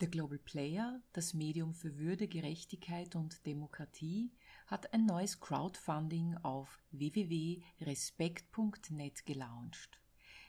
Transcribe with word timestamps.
Der 0.00 0.08
Global 0.08 0.38
Player, 0.38 1.00
das 1.14 1.32
Medium 1.32 1.72
für 1.72 1.96
Würde, 1.96 2.28
Gerechtigkeit 2.28 3.16
und 3.16 3.46
Demokratie, 3.46 4.30
hat 4.66 4.92
ein 4.92 5.06
neues 5.06 5.40
Crowdfunding 5.40 6.36
auf 6.42 6.82
www.respekt.net 6.90 9.24
gelauncht. 9.24 9.98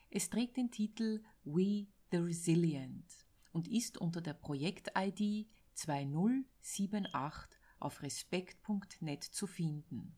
Es 0.10 0.30
trägt 0.30 0.58
den 0.58 0.70
Titel 0.70 1.24
We 1.46 1.88
the 2.12 2.18
Resilient 2.18 3.06
und 3.54 3.70
ist 3.70 3.98
unter 3.98 4.20
der 4.20 4.34
Projekt-ID 4.34 5.48
2078 5.76 7.58
auf 7.80 8.02
respekt.net 8.02 9.24
zu 9.24 9.48
finden. 9.48 10.18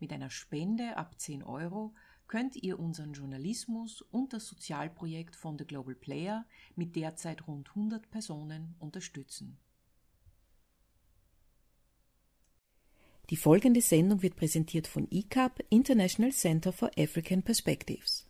Mit 0.00 0.10
einer 0.10 0.30
Spende 0.30 0.96
ab 0.96 1.20
10 1.20 1.42
Euro 1.42 1.94
könnt 2.28 2.56
ihr 2.56 2.78
unseren 2.78 3.14
Journalismus 3.14 4.02
und 4.02 4.32
das 4.32 4.46
Sozialprojekt 4.46 5.34
von 5.34 5.58
The 5.58 5.64
Global 5.64 5.94
Player 5.94 6.44
mit 6.76 6.94
derzeit 6.94 7.48
rund 7.48 7.70
100 7.70 8.10
Personen 8.10 8.76
unterstützen. 8.78 9.58
Die 13.30 13.36
folgende 13.36 13.82
Sendung 13.82 14.22
wird 14.22 14.36
präsentiert 14.36 14.86
von 14.86 15.06
ICAP, 15.10 15.64
International 15.68 16.32
Center 16.32 16.72
for 16.72 16.90
African 16.96 17.42
Perspectives. 17.42 18.26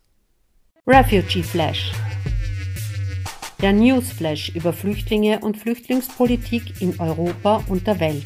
Refugee 0.85 1.43
Flash. 1.43 1.93
Der 3.61 3.73
Newsflash 3.73 4.55
über 4.55 4.73
Flüchtlinge 4.73 5.39
und 5.39 5.57
Flüchtlingspolitik 5.57 6.81
in 6.81 6.99
Europa 6.99 7.63
und 7.67 7.87
der 7.87 7.99
Welt 7.99 8.25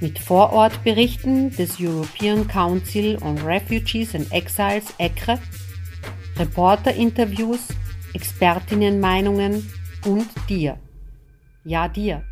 mit 0.00 0.18
Vorortberichten 0.18 1.50
des 1.50 1.80
European 1.80 2.46
Council 2.46 3.16
on 3.22 3.38
Refugees 3.38 4.14
and 4.14 4.30
Exiles 4.32 4.94
ECRE, 4.98 5.38
Reporterinterviews, 6.36 7.68
Expertinnenmeinungen 8.12 9.70
und 10.04 10.26
dir. 10.48 10.78
Ja, 11.64 11.88
dir. 11.88 12.22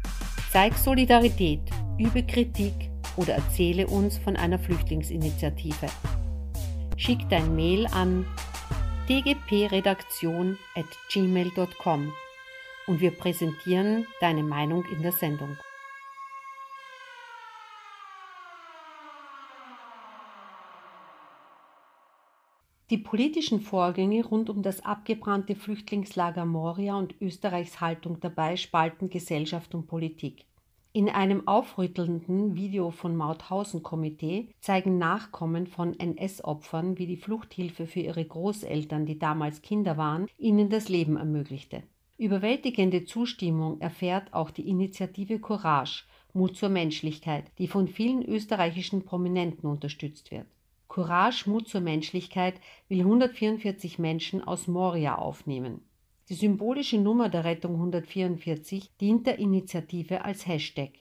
Zeig 0.52 0.76
Solidarität, 0.76 1.60
übe 1.98 2.22
Kritik 2.22 2.90
oder 3.16 3.34
erzähle 3.34 3.86
uns 3.86 4.18
von 4.18 4.36
einer 4.36 4.58
Flüchtlingsinitiative. 4.58 5.86
Schick 6.96 7.28
dein 7.28 7.54
Mail 7.56 7.86
an 7.88 8.26
dgpredaktion 9.08 10.58
at 10.76 10.86
gmail.com 11.12 12.12
und 12.86 13.00
wir 13.00 13.10
präsentieren 13.10 14.06
deine 14.20 14.42
Meinung 14.42 14.84
in 14.94 15.02
der 15.02 15.12
Sendung. 15.12 15.56
Die 22.90 22.98
politischen 22.98 23.60
Vorgänge 23.60 24.22
rund 24.26 24.50
um 24.50 24.60
das 24.60 24.84
abgebrannte 24.84 25.54
Flüchtlingslager 25.54 26.44
Moria 26.44 26.98
und 26.98 27.14
Österreichs 27.18 27.80
Haltung 27.80 28.20
dabei 28.20 28.56
spalten 28.56 29.08
Gesellschaft 29.08 29.74
und 29.74 29.86
Politik. 29.86 30.44
In 30.92 31.08
einem 31.08 31.48
aufrüttelnden 31.48 32.56
Video 32.56 32.90
von 32.90 33.16
Mauthausen-Komitee 33.16 34.48
zeigen 34.60 34.98
Nachkommen 34.98 35.66
von 35.66 35.98
NS-Opfern, 35.98 36.98
wie 36.98 37.06
die 37.06 37.16
Fluchthilfe 37.16 37.86
für 37.86 38.00
ihre 38.00 38.24
Großeltern, 38.24 39.06
die 39.06 39.18
damals 39.18 39.62
Kinder 39.62 39.96
waren, 39.96 40.28
ihnen 40.36 40.68
das 40.68 40.90
Leben 40.90 41.16
ermöglichte. 41.16 41.84
Überwältigende 42.18 43.06
Zustimmung 43.06 43.80
erfährt 43.80 44.34
auch 44.34 44.50
die 44.50 44.68
Initiative 44.68 45.40
Courage, 45.40 46.04
Mut 46.34 46.54
zur 46.54 46.68
Menschlichkeit, 46.68 47.50
die 47.58 47.66
von 47.66 47.88
vielen 47.88 48.22
österreichischen 48.22 49.06
Prominenten 49.06 49.68
unterstützt 49.68 50.30
wird. 50.30 50.46
Courage, 50.94 51.50
Mut 51.50 51.66
zur 51.66 51.80
Menschlichkeit 51.80 52.54
will 52.88 53.00
144 53.00 53.98
Menschen 53.98 54.44
aus 54.44 54.68
Moria 54.68 55.16
aufnehmen. 55.16 55.80
Die 56.28 56.34
symbolische 56.34 56.98
Nummer 56.98 57.28
der 57.28 57.42
Rettung 57.42 57.74
144 57.74 58.96
dient 58.98 59.26
der 59.26 59.40
Initiative 59.40 60.24
als 60.24 60.46
Hashtag. 60.46 60.92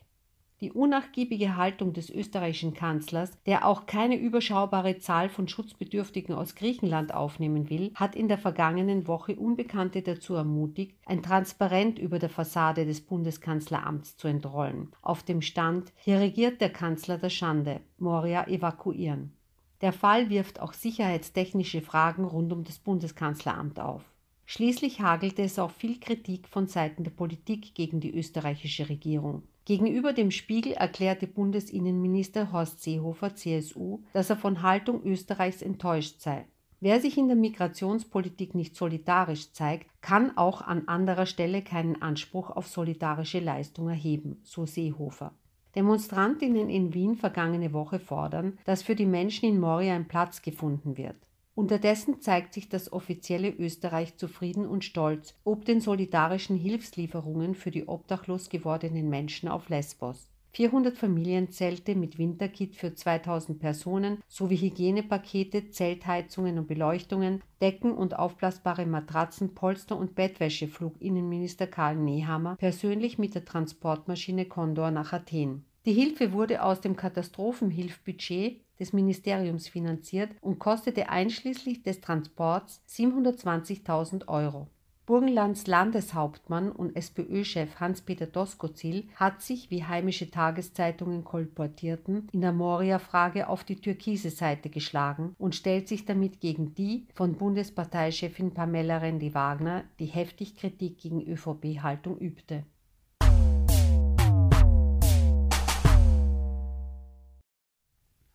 Die 0.61 0.71
unnachgiebige 0.71 1.57
Haltung 1.57 1.93
des 1.93 2.09
österreichischen 2.09 2.73
Kanzlers, 2.73 3.37
der 3.45 3.67
auch 3.67 3.85
keine 3.85 4.17
überschaubare 4.17 4.97
Zahl 4.97 5.29
von 5.29 5.47
Schutzbedürftigen 5.47 6.33
aus 6.33 6.55
Griechenland 6.55 7.13
aufnehmen 7.13 7.69
will, 7.69 7.91
hat 7.93 8.15
in 8.15 8.27
der 8.27 8.39
vergangenen 8.39 9.05
Woche 9.05 9.35
Unbekannte 9.35 10.01
dazu 10.01 10.33
ermutigt, 10.33 10.97
ein 11.05 11.21
Transparent 11.21 11.99
über 11.99 12.17
der 12.17 12.29
Fassade 12.29 12.87
des 12.87 13.01
Bundeskanzleramts 13.01 14.17
zu 14.17 14.27
entrollen. 14.27 14.89
Auf 15.03 15.21
dem 15.21 15.43
Stand 15.43 15.93
Hier 15.97 16.19
regiert 16.19 16.61
der 16.61 16.71
Kanzler 16.71 17.19
der 17.19 17.29
Schande, 17.29 17.81
Moria 17.99 18.47
evakuieren. 18.47 19.37
Der 19.83 19.91
Fall 19.91 20.29
wirft 20.29 20.61
auch 20.61 20.71
sicherheitstechnische 20.71 21.81
Fragen 21.81 22.23
rund 22.23 22.53
um 22.53 22.63
das 22.63 22.79
Bundeskanzleramt 22.79 23.81
auf. 23.81 24.01
Schließlich 24.45 25.01
hagelte 25.01 25.41
es 25.41 25.59
auch 25.59 25.71
viel 25.71 25.99
Kritik 25.99 26.47
von 26.47 26.67
Seiten 26.67 27.03
der 27.03 27.11
Politik 27.11 27.75
gegen 27.75 27.99
die 27.99 28.15
österreichische 28.15 28.87
Regierung. 28.87 29.43
Gegenüber 29.65 30.13
dem 30.13 30.31
Spiegel 30.31 30.71
erklärte 30.71 31.27
Bundesinnenminister 31.27 32.53
Horst 32.53 32.81
Seehofer 32.81 33.35
CSU, 33.35 33.99
dass 34.13 34.29
er 34.29 34.37
von 34.37 34.61
Haltung 34.61 35.03
Österreichs 35.03 35.61
enttäuscht 35.61 36.21
sei. 36.21 36.45
Wer 36.79 37.01
sich 37.01 37.17
in 37.17 37.27
der 37.27 37.35
Migrationspolitik 37.35 38.55
nicht 38.55 38.77
solidarisch 38.77 39.51
zeigt, 39.51 39.87
kann 39.99 40.37
auch 40.37 40.61
an 40.61 40.87
anderer 40.87 41.25
Stelle 41.25 41.61
keinen 41.61 42.01
Anspruch 42.01 42.49
auf 42.49 42.67
solidarische 42.67 43.41
Leistung 43.41 43.89
erheben, 43.89 44.39
so 44.43 44.65
Seehofer. 44.65 45.33
Demonstrantinnen 45.75 46.69
in 46.69 46.93
Wien 46.93 47.15
vergangene 47.15 47.73
Woche 47.73 47.99
fordern, 47.99 48.57
dass 48.65 48.83
für 48.83 48.95
die 48.95 49.05
Menschen 49.05 49.49
in 49.49 49.59
Moria 49.59 49.95
ein 49.95 50.07
Platz 50.07 50.41
gefunden 50.41 50.97
wird. 50.97 51.15
Unterdessen 51.55 52.19
zeigt 52.19 52.53
sich 52.53 52.67
das 52.67 52.91
offizielle 52.91 53.49
Österreich 53.49 54.17
zufrieden 54.17 54.65
und 54.65 54.83
stolz 54.83 55.35
ob 55.43 55.65
den 55.65 55.81
solidarischen 55.81 56.57
Hilfslieferungen 56.57 57.53
für 57.53 57.69
die 57.69 57.87
obdachlos 57.87 58.49
gewordenen 58.49 59.09
Menschen 59.09 59.49
auf 59.49 59.69
Lesbos. 59.69 60.32
400 60.55 60.95
Familienzelte 60.95 61.95
mit 61.95 62.19
Winterkit 62.19 62.75
für 62.75 62.93
2000 62.93 63.59
Personen 63.59 64.19
sowie 64.27 64.57
Hygienepakete, 64.57 65.71
Zeltheizungen 65.71 66.59
und 66.59 66.67
Beleuchtungen, 66.67 67.41
Decken 67.59 67.91
und 67.91 68.19
aufblasbare 68.19 68.85
Matratzen, 68.85 69.55
Polster 69.55 69.97
und 69.97 70.13
Bettwäsche 70.13 70.67
flog 70.67 71.01
Innenminister 71.01 71.65
Karl 71.65 71.95
Nehammer 71.95 72.55
persönlich 72.57 73.17
mit 73.17 73.33
der 73.33 73.45
Transportmaschine 73.45 74.45
Condor 74.45 74.91
nach 74.91 75.11
Athen. 75.11 75.65
Die 75.85 75.93
Hilfe 75.93 76.33
wurde 76.33 76.63
aus 76.63 76.81
dem 76.81 76.95
Katastrophenhilfbudget 76.95 78.61
des 78.79 78.93
Ministeriums 78.93 79.67
finanziert 79.67 80.29
und 80.39 80.59
kostete 80.59 81.09
einschließlich 81.09 81.81
des 81.81 81.99
Transports 81.99 82.79
720.000 82.89 84.27
Euro. 84.27 84.67
Burgenlands 85.05 85.67
Landeshauptmann 85.67 86.71
und 86.71 86.95
SPÖ-Chef 86.95 87.81
Hans-Peter 87.81 88.25
Doskozil 88.25 89.09
hat 89.15 89.41
sich, 89.41 89.69
wie 89.69 89.83
heimische 89.83 90.31
Tageszeitungen 90.31 91.25
kolportierten, 91.25 92.29
in 92.31 92.39
der 92.39 92.53
Moria-Frage 92.53 93.49
auf 93.49 93.65
die 93.65 93.81
türkise 93.81 94.29
Seite 94.29 94.69
geschlagen 94.69 95.35
und 95.37 95.55
stellt 95.55 95.89
sich 95.89 96.05
damit 96.05 96.39
gegen 96.39 96.73
die 96.73 97.05
von 97.13 97.35
Bundesparteichefin 97.35 98.53
Pamela 98.53 98.99
Rendi-Wagner, 98.99 99.83
die 99.99 100.05
heftig 100.05 100.55
Kritik 100.55 100.99
gegen 100.99 101.21
ÖVP-Haltung 101.21 102.17
übte. 102.17 102.63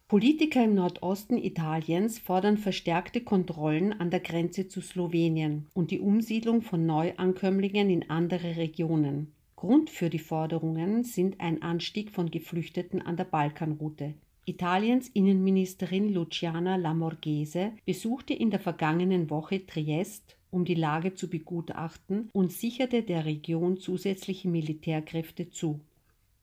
Politiker 0.09 0.65
im 0.65 0.75
Nordosten 0.75 1.37
Italiens 1.37 2.19
fordern 2.19 2.57
verstärkte 2.57 3.21
Kontrollen 3.21 3.93
an 3.93 4.09
der 4.09 4.21
Grenze 4.21 4.67
zu 4.67 4.81
Slowenien 4.81 5.67
und 5.75 5.91
die 5.91 6.01
Umsiedlung 6.01 6.63
von 6.63 6.87
Neuankömmlingen 6.87 7.91
in 7.91 8.09
andere 8.09 8.57
Regionen. 8.57 9.35
Grund 9.55 9.91
für 9.91 10.09
die 10.09 10.19
Forderungen 10.19 11.05
sind 11.05 11.41
ein 11.41 11.61
Anstieg 11.61 12.11
von 12.11 12.31
Geflüchteten 12.31 13.03
an 13.03 13.19
der 13.19 13.25
Balkanroute. 13.25 14.15
Italiens 14.47 15.11
Innenministerin 15.11 16.15
Luciana 16.15 16.77
Lamorghese 16.77 17.73
besuchte 17.85 18.33
in 18.33 18.51
der 18.51 18.61
vergangenen 18.61 19.29
Woche 19.29 19.67
Triest, 19.67 20.39
um 20.51 20.65
die 20.65 20.75
Lage 20.75 21.13
zu 21.13 21.29
begutachten 21.29 22.31
und 22.33 22.51
sicherte 22.51 23.03
der 23.03 23.27
Region 23.27 23.77
zusätzliche 23.77 24.49
Militärkräfte 24.49 25.51
zu. 25.51 25.81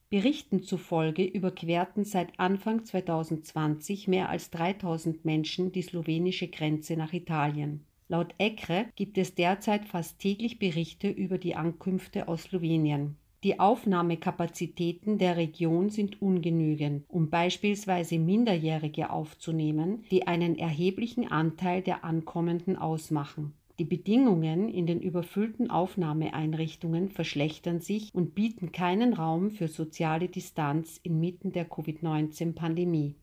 Berichten 0.10 0.62
zufolge 0.62 1.24
überquerten 1.24 2.06
seit 2.06 2.40
Anfang 2.40 2.86
2020 2.86 4.08
mehr 4.08 4.30
als 4.30 4.52
3000 4.52 5.26
Menschen 5.26 5.72
die 5.72 5.82
slowenische 5.82 6.48
Grenze 6.48 6.96
nach 6.96 7.12
Italien. 7.12 7.86
Laut 8.08 8.36
ECRE 8.38 8.86
gibt 8.96 9.18
es 9.18 9.34
derzeit 9.34 9.86
fast 9.86 10.20
täglich 10.20 10.60
Berichte 10.60 11.10
über 11.10 11.40
die 11.40 11.56
Ankünfte 11.56 12.28
aus 12.28 12.44
Slowenien. 12.44 13.18
Die 13.44 13.60
Aufnahmekapazitäten 13.60 15.18
der 15.18 15.38
Region 15.38 15.90
sind 15.90 16.22
ungenügend, 16.22 17.06
um 17.08 17.30
beispielsweise 17.30 18.20
Minderjährige 18.20 19.10
aufzunehmen, 19.10 20.04
die 20.12 20.28
einen 20.28 20.58
erheblichen 20.58 21.32
Anteil 21.32 21.82
der 21.82 22.04
Ankommenden 22.04 22.76
ausmachen. 22.76 23.54
Die 23.78 23.84
Bedingungen 23.84 24.70
in 24.70 24.88
den 24.88 25.02
überfüllten 25.02 25.70
Aufnahmeeinrichtungen 25.70 27.10
verschlechtern 27.10 27.82
sich 27.82 28.10
und 28.14 28.34
bieten 28.34 28.72
keinen 28.72 29.14
Raum 29.14 29.52
für 29.52 29.68
soziale 29.68 30.30
Distanz 30.30 30.98
inmitten 31.04 31.52
der 31.52 31.66
Covid-19-Pandemie. 31.66 33.16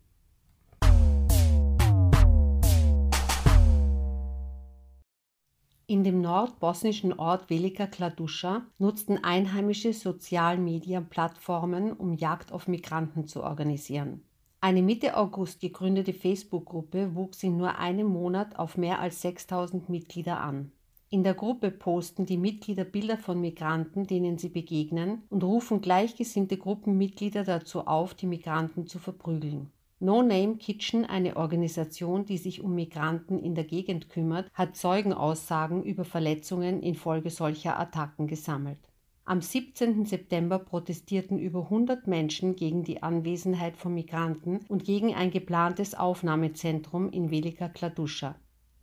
In 5.87 6.05
dem 6.05 6.21
nordbosnischen 6.21 7.15
Ort 7.15 7.49
Velika 7.49 7.87
Kladuša 7.87 8.67
nutzten 8.79 9.25
Einheimische 9.25 9.95
Sozialmedienplattformen, 9.95 11.95
um 11.95 12.13
Jagd 12.13 12.53
auf 12.53 12.69
Migranten 12.69 13.27
zu 13.27 13.43
organisieren. 13.43 14.23
Eine 14.65 14.81
Mitte 14.81 15.17
August 15.17 15.61
gegründete 15.61 16.13
Facebook-Gruppe 16.13 17.17
wuchs 17.17 17.43
in 17.43 17.57
nur 17.57 17.79
einem 17.81 18.07
Monat 18.07 18.61
auf 18.61 18.77
mehr 18.77 19.01
als 19.01 19.21
6000 19.21 19.89
Mitglieder 19.89 20.41
an. 20.41 20.71
In 21.11 21.25
der 21.25 21.35
Gruppe 21.35 21.73
posten 21.73 22.27
die 22.27 22.37
Mitglieder 22.37 22.85
Bilder 22.85 23.17
von 23.17 23.41
Migranten, 23.41 24.07
denen 24.07 24.39
sie 24.39 24.51
begegnen, 24.51 25.23
und 25.31 25.43
rufen 25.43 25.81
gleichgesinnte 25.81 26.59
Gruppenmitglieder 26.59 27.43
dazu 27.43 27.89
auf, 27.89 28.15
die 28.15 28.29
Migranten 28.29 28.87
zu 28.87 29.01
verprügeln. 29.01 29.73
No 29.99 30.23
Name 30.23 30.59
Kitchen, 30.59 31.07
eine 31.07 31.37
Organisation, 31.37 32.25
die 32.25 32.39
sich 32.39 32.63
um 32.63 32.77
Migranten 32.77 33.41
in 33.41 33.57
der 33.57 33.65
Gegend 33.65 34.11
kümmert, 34.11 34.49
hat 34.55 34.77
Zeugenaussagen 34.77 35.83
über 35.83 36.05
Verletzungen 36.05 36.81
infolge 36.85 37.31
solcher 37.31 37.81
Attacken 37.81 38.29
gesammelt. 38.29 38.92
Am 39.25 39.41
17. 39.41 40.05
September 40.05 40.59
protestierten 40.59 41.39
über 41.39 41.61
100 41.61 42.09
Menschen 42.09 42.57
gegen 42.57 42.83
die 42.83 43.05
Anwesenheit 43.05 43.77
von 43.77 43.95
Migranten 43.95 44.61
und 44.69 44.85
gegen 44.85 45.15
ein 45.15 45.31
geplantes 45.31 45.95
Aufnahmezentrum 45.95 47.09
in 47.09 47.31
Velika 47.31 47.69
Kladuša. 47.69 48.35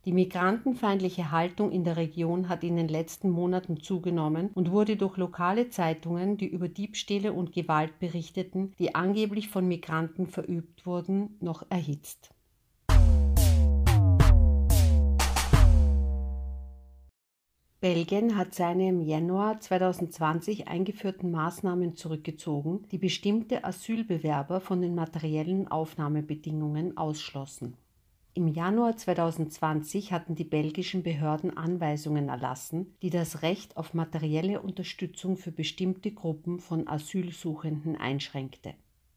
Die 0.06 0.14
migrantenfeindliche 0.14 1.32
Haltung 1.32 1.72
in 1.72 1.84
der 1.84 1.98
Region 1.98 2.48
hat 2.48 2.64
in 2.64 2.78
den 2.78 2.88
letzten 2.88 3.30
Monaten 3.30 3.82
zugenommen 3.82 4.50
und 4.54 4.72
wurde 4.72 4.96
durch 4.96 5.18
lokale 5.18 5.70
Zeitungen, 5.72 6.38
die 6.38 6.48
über 6.48 6.70
Diebstähle 6.70 7.34
und 7.34 7.52
Gewalt 7.52 8.00
berichteten, 8.00 8.72
die 8.80 8.96
angeblich 8.96 9.50
von 9.50 9.68
Migranten 9.68 10.26
verübt 10.26 10.86
wurden, 10.86 11.36
noch 11.42 11.64
erhitzt. 11.70 12.34
Belgien 17.82 18.36
hat 18.36 18.54
seine 18.54 18.90
im 18.90 19.00
Januar 19.00 19.62
2020 19.62 20.68
eingeführten 20.68 21.32
Maßnahmen 21.32 21.96
zurückgezogen, 21.96 22.86
die 22.92 22.98
bestimmte 22.98 23.64
Asylbewerber 23.64 24.60
von 24.60 24.82
den 24.82 24.96
materiellen 24.96 25.70
Aufnahmebedingungen 25.70 26.98
ausschlossen. 26.98 27.78
Im 28.34 28.50
Januar 28.50 28.98
2020 28.98 30.12
hatten 30.12 30.36
die 30.36 30.44
belgischen 30.44 31.04
Behörden 31.04 31.56
Anweisungen 31.56 32.28
erlassen, 32.28 32.98
die 33.02 33.12
das 33.12 33.44
Recht 33.44 33.78
auf 33.78 33.94
materielle 33.94 34.62
Unterstützung 34.62 35.38
für 35.38 35.54
bestimmte 35.54 36.12
Gruppen 36.12 36.60
von 36.60 36.86
Asylsuchenden 36.86 37.96
einschränkte. 37.96 38.74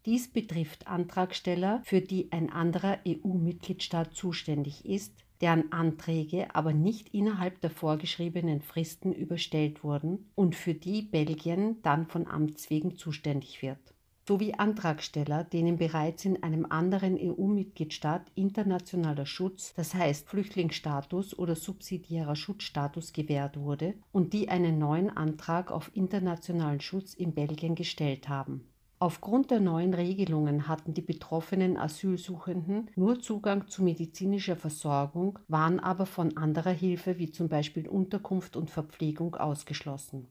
Dies 0.07 0.29
betrifft 0.33 0.87
Antragsteller, 0.87 1.81
für 1.85 2.01
die 2.01 2.31
ein 2.31 2.49
anderer 2.49 2.99
EU-Mitgliedstaat 3.09 4.15
zuständig 4.15 4.85
ist, 4.85 5.15
deren 5.43 5.73
Anträge 5.73 6.55
aber 6.55 6.73
nicht 6.73 7.13
innerhalb 7.13 7.61
der 7.61 7.71
vorgeschriebenen 7.71 8.63
Fristen 8.63 9.13
überstellt 9.13 9.83
wurden 9.83 10.31
und 10.37 10.55
für 10.55 10.73
die 10.73 11.03
Belgien 11.03 11.83
dann 11.83 12.07
von 12.07 12.29
Amts 12.29 12.71
wegen 12.71 12.97
zuständig 12.97 13.61
wird, 13.61 13.93
sowie 14.27 14.55
Antragsteller, 14.55 15.43
denen 15.43 15.77
bereits 15.79 16.25
in 16.25 16.43
einem 16.45 16.65
anderen 16.65 17.19
EU-Mitgliedstaat 17.19 18.31
internationaler 18.37 19.27
Schutz, 19.27 19.75
das 19.75 19.95
heißt 19.95 20.29
Flüchtlingsstatus 20.29 21.37
oder 21.37 21.57
subsidiärer 21.57 22.37
Schutzstatus 22.37 23.13
gewährt 23.13 23.59
wurde 23.59 23.95
und 24.13 24.33
die 24.33 24.49
einen 24.49 24.79
neuen 24.79 25.11
Antrag 25.11 25.73
auf 25.73 25.91
internationalen 25.95 26.81
Schutz 26.81 27.15
in 27.15 27.35
Belgien 27.35 27.75
gestellt 27.75 28.29
haben. 28.29 28.72
Aufgrund 29.03 29.51
der 29.51 29.59
neuen 29.59 29.95
Regelungen 29.95 30.69
hatten 30.69 30.95
die 30.95 31.03
betroffenen 31.03 31.77
Asylsuchenden 31.77 32.89
nur 32.95 33.19
Zugang 33.19 33.67
zu 33.67 33.83
medizinischer 33.83 34.55
Versorgung, 34.55 35.41
waren 35.49 35.81
aber 35.81 36.07
von 36.07 36.37
anderer 36.37 36.71
Hilfe 36.71 37.19
wie 37.19 37.29
zum 37.29 37.49
Beispiel 37.49 37.89
Unterkunft 37.89 38.55
und 38.55 38.71
Verpflegung 38.71 39.35
ausgeschlossen. 39.35 40.29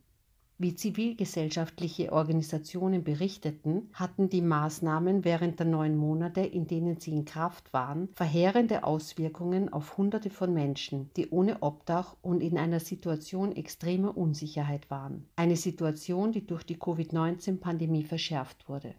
Wie 0.63 0.75
zivilgesellschaftliche 0.75 2.13
Organisationen 2.13 3.03
berichteten, 3.03 3.89
hatten 3.93 4.29
die 4.29 4.43
Maßnahmen 4.43 5.25
während 5.25 5.57
der 5.57 5.65
neun 5.65 5.97
Monate, 5.97 6.41
in 6.41 6.67
denen 6.67 6.99
sie 6.99 7.13
in 7.13 7.25
Kraft 7.25 7.73
waren, 7.73 8.09
verheerende 8.13 8.83
Auswirkungen 8.83 9.73
auf 9.73 9.97
Hunderte 9.97 10.29
von 10.29 10.53
Menschen, 10.53 11.09
die 11.17 11.31
ohne 11.31 11.63
Obdach 11.63 12.15
und 12.21 12.41
in 12.41 12.59
einer 12.59 12.79
Situation 12.79 13.55
extremer 13.55 14.15
Unsicherheit 14.15 14.91
waren. 14.91 15.25
Eine 15.35 15.55
Situation, 15.55 16.31
die 16.31 16.45
durch 16.45 16.63
die 16.63 16.77
Covid-19-Pandemie 16.77 18.03
verschärft 18.03 18.69
wurde. 18.69 18.93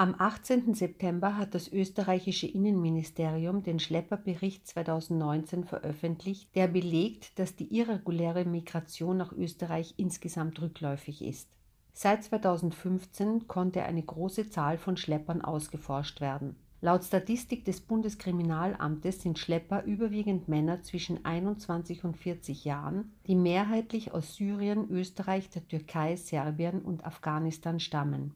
Am 0.00 0.14
18. 0.16 0.74
September 0.74 1.36
hat 1.36 1.56
das 1.56 1.72
österreichische 1.72 2.46
Innenministerium 2.46 3.64
den 3.64 3.80
Schlepperbericht 3.80 4.64
2019 4.64 5.64
veröffentlicht, 5.64 6.54
der 6.54 6.68
belegt, 6.68 7.36
dass 7.40 7.56
die 7.56 7.76
irreguläre 7.76 8.44
Migration 8.44 9.16
nach 9.16 9.32
Österreich 9.32 9.94
insgesamt 9.96 10.62
rückläufig 10.62 11.20
ist. 11.20 11.48
Seit 11.92 12.22
2015 12.22 13.48
konnte 13.48 13.82
eine 13.82 14.04
große 14.04 14.50
Zahl 14.50 14.78
von 14.78 14.96
Schleppern 14.96 15.42
ausgeforscht 15.42 16.20
werden. 16.20 16.54
Laut 16.80 17.02
Statistik 17.02 17.64
des 17.64 17.80
Bundeskriminalamtes 17.80 19.22
sind 19.22 19.36
Schlepper 19.40 19.82
überwiegend 19.82 20.46
Männer 20.46 20.80
zwischen 20.84 21.24
21 21.24 22.04
und 22.04 22.16
40 22.16 22.64
Jahren, 22.64 23.16
die 23.26 23.34
mehrheitlich 23.34 24.14
aus 24.14 24.36
Syrien, 24.36 24.88
Österreich, 24.90 25.50
der 25.50 25.66
Türkei, 25.66 26.14
Serbien 26.14 26.82
und 26.82 27.04
Afghanistan 27.04 27.80
stammen. 27.80 28.34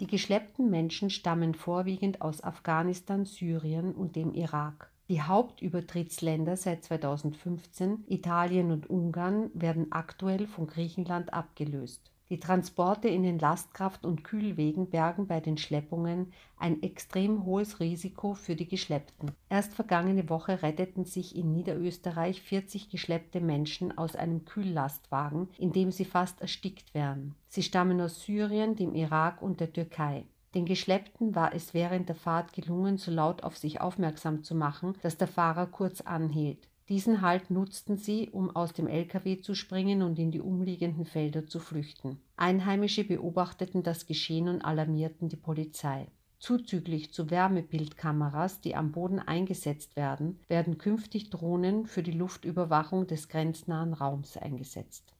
Die 0.00 0.06
geschleppten 0.06 0.70
Menschen 0.70 1.10
stammen 1.10 1.54
vorwiegend 1.54 2.22
aus 2.22 2.42
Afghanistan, 2.42 3.24
Syrien 3.24 3.94
und 3.94 4.16
dem 4.16 4.34
Irak. 4.34 4.90
Die 5.08 5.20
Hauptübertrittsländer 5.20 6.56
seit 6.56 6.84
2015, 6.84 8.04
Italien 8.06 8.70
und 8.70 8.88
Ungarn, 8.88 9.50
werden 9.54 9.92
aktuell 9.92 10.46
von 10.46 10.66
Griechenland 10.66 11.34
abgelöst. 11.34 12.11
Die 12.32 12.40
Transporte 12.40 13.08
in 13.08 13.24
den 13.24 13.38
Lastkraft- 13.38 14.06
und 14.06 14.24
Kühlwegen 14.24 14.88
bergen 14.88 15.26
bei 15.26 15.38
den 15.40 15.58
Schleppungen 15.58 16.32
ein 16.56 16.82
extrem 16.82 17.44
hohes 17.44 17.78
Risiko 17.78 18.32
für 18.32 18.56
die 18.56 18.66
Geschleppten. 18.66 19.32
Erst 19.50 19.74
vergangene 19.74 20.30
Woche 20.30 20.62
retteten 20.62 21.04
sich 21.04 21.36
in 21.36 21.52
Niederösterreich 21.52 22.40
40 22.40 22.88
geschleppte 22.88 23.42
Menschen 23.42 23.98
aus 23.98 24.16
einem 24.16 24.46
Kühllastwagen, 24.46 25.50
in 25.58 25.72
dem 25.72 25.92
sie 25.92 26.06
fast 26.06 26.40
erstickt 26.40 26.94
wären. 26.94 27.34
Sie 27.48 27.62
stammen 27.62 28.00
aus 28.00 28.22
Syrien, 28.22 28.76
dem 28.76 28.94
Irak 28.94 29.42
und 29.42 29.60
der 29.60 29.70
Türkei. 29.70 30.24
Den 30.54 30.64
Geschleppten 30.64 31.34
war 31.34 31.54
es 31.54 31.74
während 31.74 32.08
der 32.08 32.16
Fahrt 32.16 32.54
gelungen, 32.54 32.96
so 32.96 33.10
laut 33.10 33.42
auf 33.42 33.58
sich 33.58 33.82
aufmerksam 33.82 34.42
zu 34.42 34.54
machen, 34.54 34.94
dass 35.02 35.18
der 35.18 35.28
Fahrer 35.28 35.66
kurz 35.66 36.00
anhielt. 36.00 36.66
Diesen 36.88 37.22
Halt 37.22 37.50
nutzten 37.50 37.96
sie, 37.96 38.28
um 38.30 38.54
aus 38.54 38.72
dem 38.72 38.88
LKW 38.88 39.40
zu 39.40 39.54
springen 39.54 40.02
und 40.02 40.18
in 40.18 40.32
die 40.32 40.40
umliegenden 40.40 41.04
Felder 41.04 41.46
zu 41.46 41.60
flüchten. 41.60 42.20
Einheimische 42.36 43.04
beobachteten 43.04 43.82
das 43.82 44.06
Geschehen 44.06 44.48
und 44.48 44.62
alarmierten 44.62 45.28
die 45.28 45.36
Polizei. 45.36 46.08
Zuzüglich 46.40 47.12
zu 47.12 47.30
Wärmebildkameras, 47.30 48.60
die 48.60 48.74
am 48.74 48.90
Boden 48.90 49.20
eingesetzt 49.20 49.94
werden, 49.94 50.40
werden 50.48 50.76
künftig 50.76 51.30
Drohnen 51.30 51.86
für 51.86 52.02
die 52.02 52.10
Luftüberwachung 52.10 53.06
des 53.06 53.28
grenznahen 53.28 53.94
Raums 53.94 54.36
eingesetzt. 54.36 55.12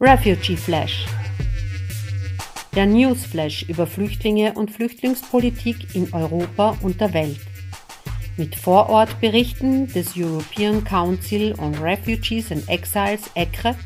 Refugee 0.00 0.56
Flash 0.56 1.06
Der 2.74 2.86
Newsflash 2.86 3.68
über 3.68 3.86
Flüchtlinge 3.86 4.54
und 4.54 4.70
Flüchtlingspolitik 4.70 5.94
in 5.94 6.10
Europa 6.14 6.78
und 6.80 7.02
der 7.02 7.12
Welt 7.12 7.51
mit 8.36 8.56
Vorortberichten 8.56 9.86
des 9.88 10.16
European 10.16 10.82
Council 10.84 11.54
on 11.58 11.74
Refugees 11.74 12.50
and 12.50 12.68
Exiles 12.68 13.30
ECRE, 13.34 13.76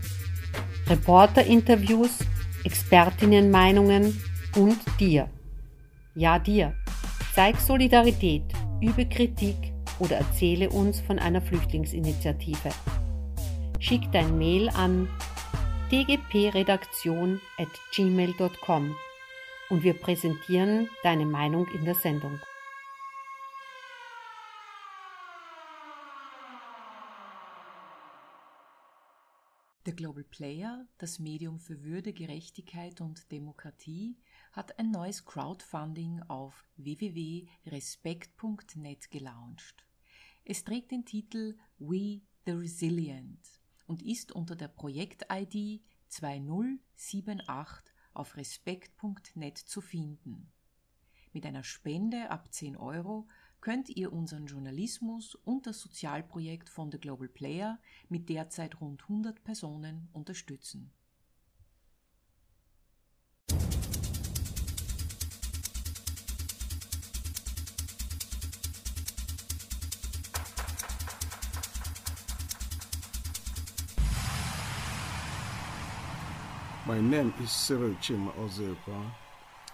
Reporterinterviews, 0.88 2.18
Expertinnenmeinungen 2.64 4.20
und 4.56 4.78
dir. 5.00 5.28
Ja, 6.14 6.38
dir. 6.38 6.74
Zeig 7.34 7.60
Solidarität, 7.60 8.44
übe 8.80 9.06
Kritik 9.06 9.56
oder 9.98 10.16
erzähle 10.16 10.70
uns 10.70 11.00
von 11.00 11.18
einer 11.18 11.42
Flüchtlingsinitiative. 11.42 12.70
Schick 13.78 14.10
dein 14.12 14.38
Mail 14.38 14.68
an 14.70 15.08
dgpredaktion 15.90 17.40
at 17.58 17.68
gmail.com 17.94 18.94
und 19.68 19.82
wir 19.82 19.94
präsentieren 19.94 20.88
deine 21.02 21.26
Meinung 21.26 21.66
in 21.74 21.84
der 21.84 21.94
Sendung. 21.94 22.40
Der 29.86 29.94
Global 29.94 30.24
Player, 30.24 30.86
das 30.98 31.20
Medium 31.20 31.60
für 31.60 31.84
Würde, 31.84 32.12
Gerechtigkeit 32.12 33.00
und 33.00 33.30
Demokratie, 33.30 34.16
hat 34.50 34.76
ein 34.80 34.90
neues 34.90 35.24
Crowdfunding 35.24 36.22
auf 36.22 36.64
www.respekt.net 36.76 39.12
gelauncht. 39.12 39.86
Es 40.44 40.64
trägt 40.64 40.90
den 40.90 41.04
Titel 41.04 41.56
We 41.78 42.22
the 42.46 42.50
Resilient 42.50 43.38
und 43.86 44.02
ist 44.02 44.32
unter 44.32 44.56
der 44.56 44.66
Projekt-ID 44.66 45.84
2078 46.08 47.94
auf 48.12 48.36
respekt.net 48.36 49.56
zu 49.56 49.80
finden. 49.80 50.50
Mit 51.32 51.46
einer 51.46 51.62
Spende 51.62 52.28
ab 52.30 52.52
10 52.52 52.76
Euro 52.76 53.28
könnt 53.60 53.88
ihr 53.88 54.12
unseren 54.12 54.46
Journalismus 54.46 55.34
und 55.34 55.66
das 55.66 55.80
Sozialprojekt 55.80 56.68
von 56.68 56.90
The 56.92 56.98
Global 56.98 57.28
Player 57.28 57.78
mit 58.08 58.28
derzeit 58.28 58.80
rund 58.80 59.02
100 59.02 59.42
Personen 59.44 60.08
unterstützen. 60.12 60.92
My 76.86 77.00
name 77.00 77.34
is 77.42 77.50
Cyril 77.50 77.96
Chima 78.00 78.32
Ozepa, 78.38 79.12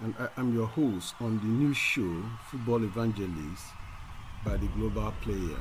and 0.03 0.15
I 0.19 0.29
am 0.41 0.55
your 0.55 0.67
host 0.67 1.15
on 1.21 1.39
the 1.39 1.45
new 1.45 1.73
show 1.73 2.23
Football 2.51 2.83
Evangelist 2.83 3.65
by 4.45 4.57
the 4.57 4.67
Global 4.69 5.13
Player. 5.21 5.59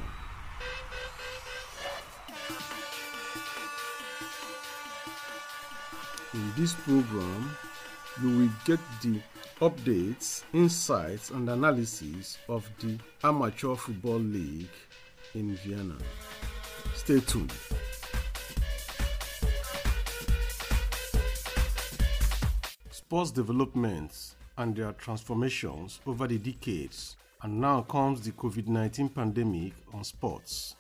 In 6.34 6.54
this 6.58 6.74
program, 6.74 7.56
you 8.24 8.30
will 8.38 8.50
get 8.66 8.80
the 9.02 9.22
updates, 9.60 10.44
insights, 10.54 11.30
and 11.30 11.48
analysis 11.48 12.40
of 12.50 12.68
the 12.80 12.98
Amateur 13.24 13.76
Football 13.76 14.20
League 14.20 14.70
in 15.36 15.56
Vienna. 15.58 15.98
Stay 16.96 17.20
tuned. 17.20 17.54
Sports 23.12 23.32
developments 23.32 24.38
and 24.58 24.74
their 24.74 24.94
transformations 24.94 26.00
over 26.08 26.28
the 26.28 26.38
decades, 26.38 27.18
and 27.42 27.60
now 27.60 27.82
comes 27.82 28.22
the 28.22 28.32
COVID 28.32 28.70
19 28.70 29.10
pandemic 29.10 29.74
on 29.94 30.06
sports. 30.06 30.78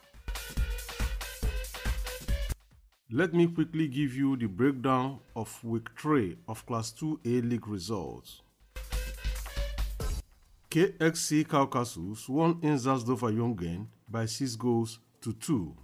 Let 3.12 3.34
me 3.34 3.48
quickly 3.48 3.90
give 3.90 4.16
you 4.16 4.38
the 4.38 4.46
breakdown 4.46 5.20
of 5.36 5.62
week 5.62 5.90
3 6.00 6.38
of 6.48 6.66
Class 6.66 6.94
2A 6.94 7.50
League 7.50 7.68
results. 7.68 8.42
KXC 10.70 11.46
Caucasus 11.50 12.30
won 12.30 12.60
in 12.62 12.78
Zazdova 12.78 13.30
Jungen 13.30 13.88
by 14.08 14.26
6 14.26 14.56
goals 14.56 15.00
to 15.20 15.34
2, 15.34 15.76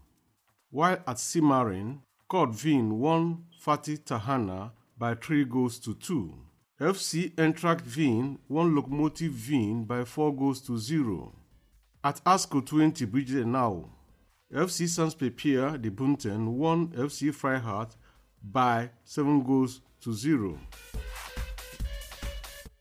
while 0.71 0.93
at 1.05 1.17
Simarin, 1.17 1.99
Kodvin 2.29 2.93
won 2.93 3.43
Fatih 3.61 3.99
Tahana 4.01 4.71
by 4.97 5.15
3 5.15 5.45
goals 5.45 5.79
to 5.79 5.93
2. 5.93 6.33
FC 6.79 7.33
Eintracht 7.37 7.85
Wien 7.95 8.37
won 8.47 8.75
Lokomotiv 8.75 9.47
Wien 9.47 9.85
by 9.85 10.05
4 10.05 10.35
goals 10.35 10.61
to 10.61 10.77
0. 10.77 11.33
At 12.03 12.23
ASCO 12.23 12.61
20 12.61 13.05
Bridget 13.05 13.45
now, 13.45 13.89
FC 14.53 14.87
Sans 14.87 15.13
de 15.15 15.89
Bunten 15.89 16.47
won 16.57 16.87
FC 16.89 17.31
Freiheit 17.33 17.95
by 18.41 18.89
7 19.03 19.43
goals 19.43 19.81
to 19.99 20.13
0. 20.13 20.57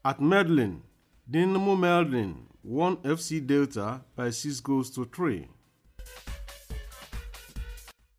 At 0.05 0.21
Medlin, 0.21 0.83
Dynamo 1.29 1.75
Medlin 1.75 2.47
won 2.63 2.97
FC 2.99 3.41
Delta 3.45 4.03
by 4.15 4.31
6 4.31 4.61
goals 4.61 4.91
to 4.91 5.05
3. 5.07 5.49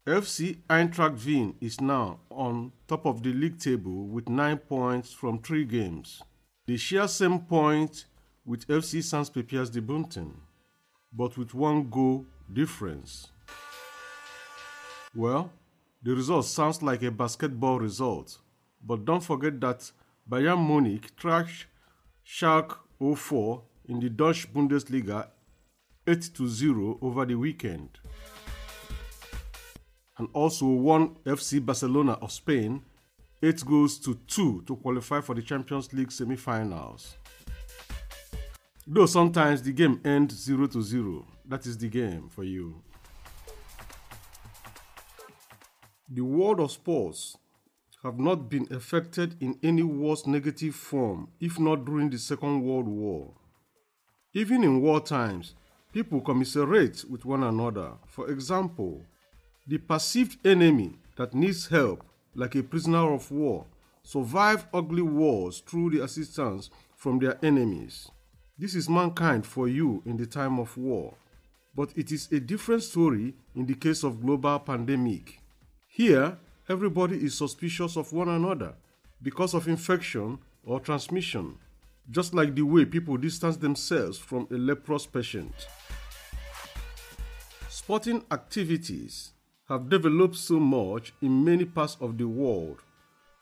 FC 0.08 0.56
Eintracht 0.70 1.26
Wien 1.26 1.54
is 1.60 1.82
now 1.82 2.18
on 2.30 2.72
top 2.88 3.06
of 3.06 3.24
the 3.24 3.34
league 3.34 3.60
table 3.60 4.08
with 4.08 4.30
9 4.30 4.58
points 4.60 5.12
from 5.12 5.38
3 5.42 5.66
games. 5.66 6.24
They 6.66 6.78
share 6.78 7.10
same 7.10 7.40
point 7.40 8.06
with 8.46 8.66
FC 8.70 9.04
Sans 9.04 9.30
Pepias 9.30 9.70
de 9.70 9.82
Bunten, 9.82 10.32
but 11.12 11.38
with 11.38 11.54
one 11.54 11.90
goal 11.90 12.26
difference. 12.54 13.34
Well, 15.14 15.52
the 16.02 16.16
result 16.16 16.46
sounds 16.46 16.82
like 16.82 17.04
a 17.04 17.12
basketball 17.12 17.78
result, 17.78 18.38
but 18.82 19.04
don't 19.04 19.22
forget 19.22 19.60
that 19.60 19.92
Bayern 20.30 20.66
Munich 20.66 21.18
trashed 21.18 21.66
Schalke 22.26 22.78
04 23.02 23.62
in 23.90 24.00
the 24.00 24.10
Dutch 24.10 24.54
Bundesliga 24.54 25.28
8 26.08 26.32
0 26.48 26.98
over 27.02 27.26
the 27.26 27.36
weekend 27.36 28.00
and 30.18 30.28
also 30.34 30.66
won 30.66 31.16
FC 31.26 31.64
Barcelona 31.64 32.14
of 32.14 32.32
Spain 32.32 32.82
8 33.44 33.66
goals 33.66 34.00
to 34.00 34.16
2 34.28 34.64
to 34.66 34.76
qualify 34.78 35.22
for 35.22 35.36
the 35.36 35.44
Champions 35.44 35.94
League 35.94 36.12
semi-finals. 36.12 37.16
Though 38.88 39.06
sometimes 39.06 39.62
the 39.62 39.74
game 39.74 40.02
ends 40.04 40.34
0 40.44 40.68
to 40.68 40.82
0, 40.82 41.26
that 41.46 41.66
is 41.68 41.78
the 41.78 41.88
game 41.88 42.30
for 42.30 42.44
you. 42.44 42.82
The 46.10 46.22
world 46.22 46.62
of 46.62 46.72
sports 46.72 47.38
have 48.02 48.18
not 48.18 48.50
been 48.50 48.68
affected 48.72 49.36
in 49.42 49.60
any 49.62 49.84
worse 49.84 50.26
negative 50.26 50.74
form 50.74 51.28
if 51.40 51.60
not 51.60 51.86
during 51.86 52.10
the 52.10 52.18
Second 52.18 52.64
World 52.64 52.88
War. 52.88 53.34
Even 54.34 54.64
in 54.64 54.82
war 54.82 55.02
times, 55.02 55.54
people 55.92 56.22
commiserate 56.22 57.04
with 57.10 57.26
one 57.26 57.44
another. 57.44 57.94
For 58.06 58.30
example, 58.30 59.06
the 59.68 59.78
perceived 59.78 60.46
enemy 60.48 60.98
that 61.18 61.34
needs 61.34 61.68
help, 61.68 62.06
like 62.34 62.56
a 62.56 62.64
prisoner 62.64 63.14
of 63.14 63.30
war, 63.30 63.66
survive 64.02 64.66
ugly 64.74 65.02
wars 65.02 65.60
through 65.60 65.90
the 65.90 66.02
assistance 66.02 66.70
from 66.96 67.20
their 67.20 67.38
enemies. 67.44 68.10
This 68.58 68.76
is 68.76 68.90
mankind 68.90 69.46
for 69.46 69.68
you 69.68 70.02
in 70.06 70.16
the 70.16 70.26
time 70.26 70.58
of 70.58 70.78
war. 70.78 71.16
But 71.76 71.90
it 71.98 72.12
is 72.12 72.32
a 72.32 72.40
different 72.40 72.82
story 72.82 73.36
in 73.56 73.66
the 73.66 73.76
case 73.76 74.04
of 74.04 74.22
global 74.22 74.58
pandemic. 74.60 75.42
Here, 75.88 76.38
everybody 76.70 77.18
is 77.18 77.38
suspicious 77.38 77.98
of 77.98 78.14
one 78.14 78.30
another 78.30 78.74
because 79.22 79.54
of 79.54 79.68
infection 79.68 80.40
or 80.64 80.80
transmission, 80.80 81.58
just 82.10 82.34
like 82.34 82.56
the 82.56 82.62
way 82.62 82.86
people 82.86 83.18
distance 83.18 83.58
themselves 83.58 84.18
from 84.18 84.48
a 84.50 84.56
leprous 84.56 85.06
patient. 85.06 85.54
Sporting 87.70 88.24
activities 88.32 89.34
have 89.70 89.90
developed 89.90 90.36
so 90.36 90.60
much 90.60 91.14
in 91.22 91.44
many 91.44 91.66
parts 91.66 91.98
of 92.00 92.18
the 92.18 92.28
world 92.28 92.82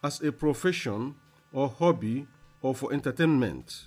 as 0.03 0.21
a 0.21 0.31
profession 0.31 1.15
or 1.53 1.69
hobby 1.69 2.27
or 2.61 2.73
for 2.73 2.91
entertainment. 2.93 3.85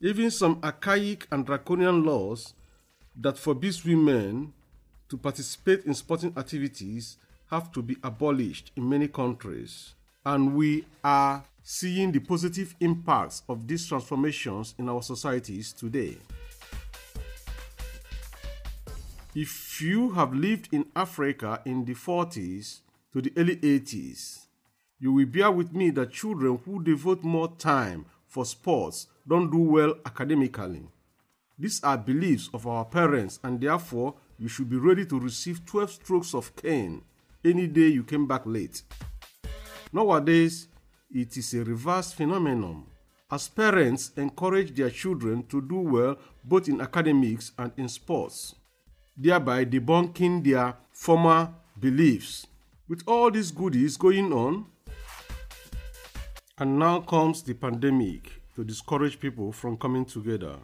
Even 0.00 0.30
some 0.30 0.60
archaic 0.62 1.26
and 1.32 1.44
draconian 1.44 2.04
laws 2.04 2.54
that 3.20 3.36
forbids 3.36 3.84
women 3.84 4.52
to 5.08 5.16
participate 5.16 5.84
in 5.84 5.94
sporting 5.94 6.32
activities 6.36 7.16
have 7.50 7.72
to 7.72 7.82
be 7.82 7.96
abolished 8.02 8.70
in 8.76 8.88
many 8.88 9.08
countries. 9.08 9.94
And 10.24 10.54
we 10.54 10.84
are 11.02 11.44
seeing 11.62 12.12
the 12.12 12.20
positive 12.20 12.74
impacts 12.80 13.42
of 13.48 13.66
these 13.66 13.86
transformations 13.86 14.74
in 14.78 14.88
our 14.88 15.02
societies 15.02 15.72
today. 15.72 16.18
If 19.40 19.80
you 19.80 20.10
have 20.14 20.34
lived 20.34 20.68
in 20.72 20.86
Africa 20.96 21.62
in 21.64 21.84
the 21.84 21.94
40s 21.94 22.80
to 23.12 23.22
the 23.22 23.32
early 23.36 23.54
80s, 23.54 24.46
you 24.98 25.12
will 25.12 25.26
bear 25.26 25.52
with 25.52 25.72
me 25.72 25.90
that 25.90 26.10
children 26.10 26.58
who 26.64 26.82
devote 26.82 27.22
more 27.22 27.54
time 27.56 28.06
for 28.26 28.44
sports 28.44 29.06
don't 29.28 29.48
do 29.48 29.58
well 29.58 29.94
academically. 30.04 30.88
These 31.56 31.84
are 31.84 31.96
beliefs 31.96 32.50
of 32.52 32.66
our 32.66 32.84
parents, 32.84 33.38
and 33.44 33.60
therefore 33.60 34.16
you 34.40 34.48
should 34.48 34.68
be 34.68 34.76
ready 34.76 35.06
to 35.06 35.20
receive 35.20 35.64
12 35.64 35.92
strokes 35.92 36.34
of 36.34 36.56
cane 36.56 37.02
any 37.44 37.68
day 37.68 37.86
you 37.86 38.02
came 38.02 38.26
back 38.26 38.42
late. 38.44 38.82
Nowadays, 39.92 40.66
it 41.14 41.36
is 41.36 41.54
a 41.54 41.62
reverse 41.62 42.10
phenomenon 42.12 42.86
as 43.30 43.46
parents 43.46 44.10
encourage 44.16 44.74
their 44.74 44.90
children 44.90 45.44
to 45.46 45.62
do 45.62 45.78
well 45.78 46.16
both 46.42 46.68
in 46.68 46.80
academics 46.80 47.52
and 47.56 47.70
in 47.76 47.88
sports 47.88 48.56
thereby 49.18 49.64
debunking 49.64 50.44
their 50.44 50.76
former 50.92 51.52
beliefs. 51.78 52.46
With 52.88 53.02
all 53.06 53.30
these 53.30 53.50
goodies 53.50 53.96
going 53.96 54.32
on, 54.32 54.66
and 56.58 56.78
now 56.78 57.00
comes 57.00 57.42
the 57.42 57.54
pandemic 57.54 58.40
to 58.54 58.64
discourage 58.64 59.20
people 59.20 59.52
from 59.52 59.76
coming 59.76 60.04
together. 60.04 60.56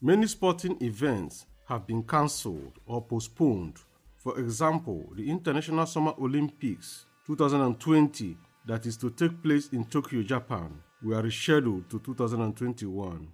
Many 0.00 0.26
sporting 0.26 0.76
events 0.82 1.46
have 1.66 1.86
been 1.86 2.02
cancelled 2.02 2.72
or 2.86 3.02
postponed. 3.02 3.78
For 4.16 4.38
example, 4.38 5.10
the 5.14 5.30
International 5.30 5.86
Summer 5.86 6.14
Olympics 6.18 7.06
2020 7.26 8.36
that 8.66 8.84
is 8.84 8.96
to 8.98 9.10
take 9.10 9.42
place 9.42 9.68
in 9.72 9.84
Tokyo, 9.84 10.22
Japan, 10.22 10.82
were 11.02 11.22
rescheduled 11.22 11.88
to 11.88 11.98
2021. 12.00 13.28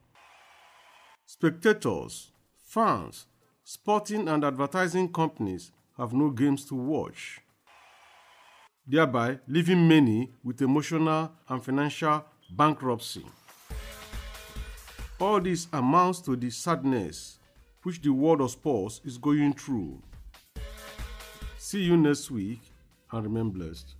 Spectators, 1.26 2.30
fans, 2.62 3.26
sporting 3.64 4.28
and 4.28 4.44
advertising 4.44 5.10
companies 5.10 5.72
have 5.96 6.12
no 6.12 6.28
games 6.28 6.66
to 6.66 6.74
watch, 6.74 7.40
thereby 8.86 9.38
leaving 9.48 9.88
many 9.88 10.30
with 10.44 10.60
emotional 10.60 11.32
and 11.48 11.64
financial 11.64 12.22
bankruptcy. 12.50 13.24
All 15.18 15.40
this 15.40 15.66
amounts 15.72 16.20
to 16.22 16.36
the 16.36 16.50
sadness 16.50 17.38
which 17.84 18.02
the 18.02 18.10
world 18.10 18.42
of 18.42 18.50
sports 18.50 19.00
is 19.04 19.16
going 19.16 19.54
through. 19.54 20.02
See 21.56 21.82
you 21.82 21.96
next 21.96 22.30
week 22.30 22.60
and 23.12 23.24
remain 23.24 23.48
blessed. 23.50 23.94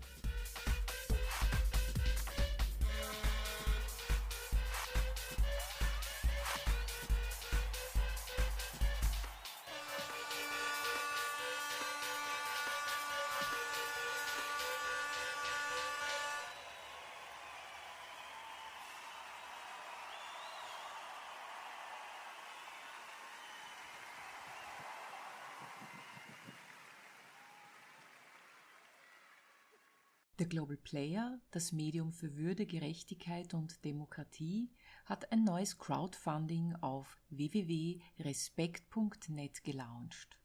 Global 30.54 30.76
Player, 30.76 31.40
das 31.50 31.72
Medium 31.72 32.12
für 32.12 32.36
Würde, 32.36 32.64
Gerechtigkeit 32.64 33.54
und 33.54 33.84
Demokratie, 33.84 34.70
hat 35.04 35.32
ein 35.32 35.42
neues 35.42 35.78
Crowdfunding 35.78 36.76
auf 36.76 37.18
www.respekt.net 37.30 39.64
gelauncht. 39.64 40.38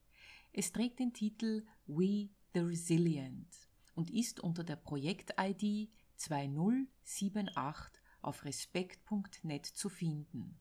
Es 0.52 0.72
trägt 0.72 0.98
den 0.98 1.14
Titel 1.14 1.64
We 1.86 2.30
the 2.56 2.62
Resilient 2.62 3.56
und 3.94 4.10
ist 4.10 4.40
unter 4.40 4.64
der 4.64 4.78
Projekt-ID 4.78 5.92
2078 6.16 8.02
auf 8.24 8.46
respekt.net 8.46 9.68
zu 9.68 9.90
finden. 9.90 10.60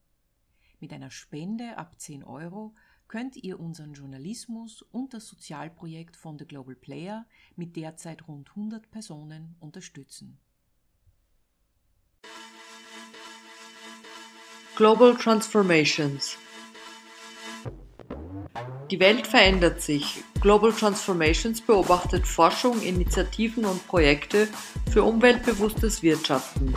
Mit 0.78 0.92
einer 0.92 1.10
Spende 1.10 1.78
ab 1.78 1.98
10 1.98 2.22
Euro 2.22 2.74
könnt 3.08 3.36
ihr 3.36 3.58
unseren 3.58 3.94
Journalismus 3.94 4.82
und 4.92 5.14
das 5.14 5.26
Sozialprojekt 5.26 6.16
von 6.16 6.38
The 6.38 6.44
Global 6.44 6.74
Player 6.74 7.26
mit 7.56 7.74
derzeit 7.74 8.28
rund 8.28 8.50
100 8.50 8.90
Personen 8.90 9.56
unterstützen. 9.60 10.38
Global 14.76 15.16
Transformations 15.16 16.36
Die 18.90 19.00
Welt 19.00 19.26
verändert 19.26 19.80
sich. 19.80 20.22
Global 20.40 20.72
Transformations 20.72 21.60
beobachtet 21.60 22.26
Forschung, 22.26 22.80
Initiativen 22.82 23.64
und 23.64 23.84
Projekte 23.88 24.46
für 24.92 25.02
umweltbewusstes 25.02 26.02
Wirtschaften. 26.02 26.74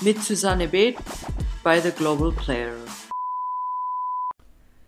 Mit 0.00 0.22
Susanne 0.22 0.68
Beth 0.68 0.96
bei 1.62 1.80
The 1.80 1.90
Global 1.90 2.32
Player. 2.32 2.89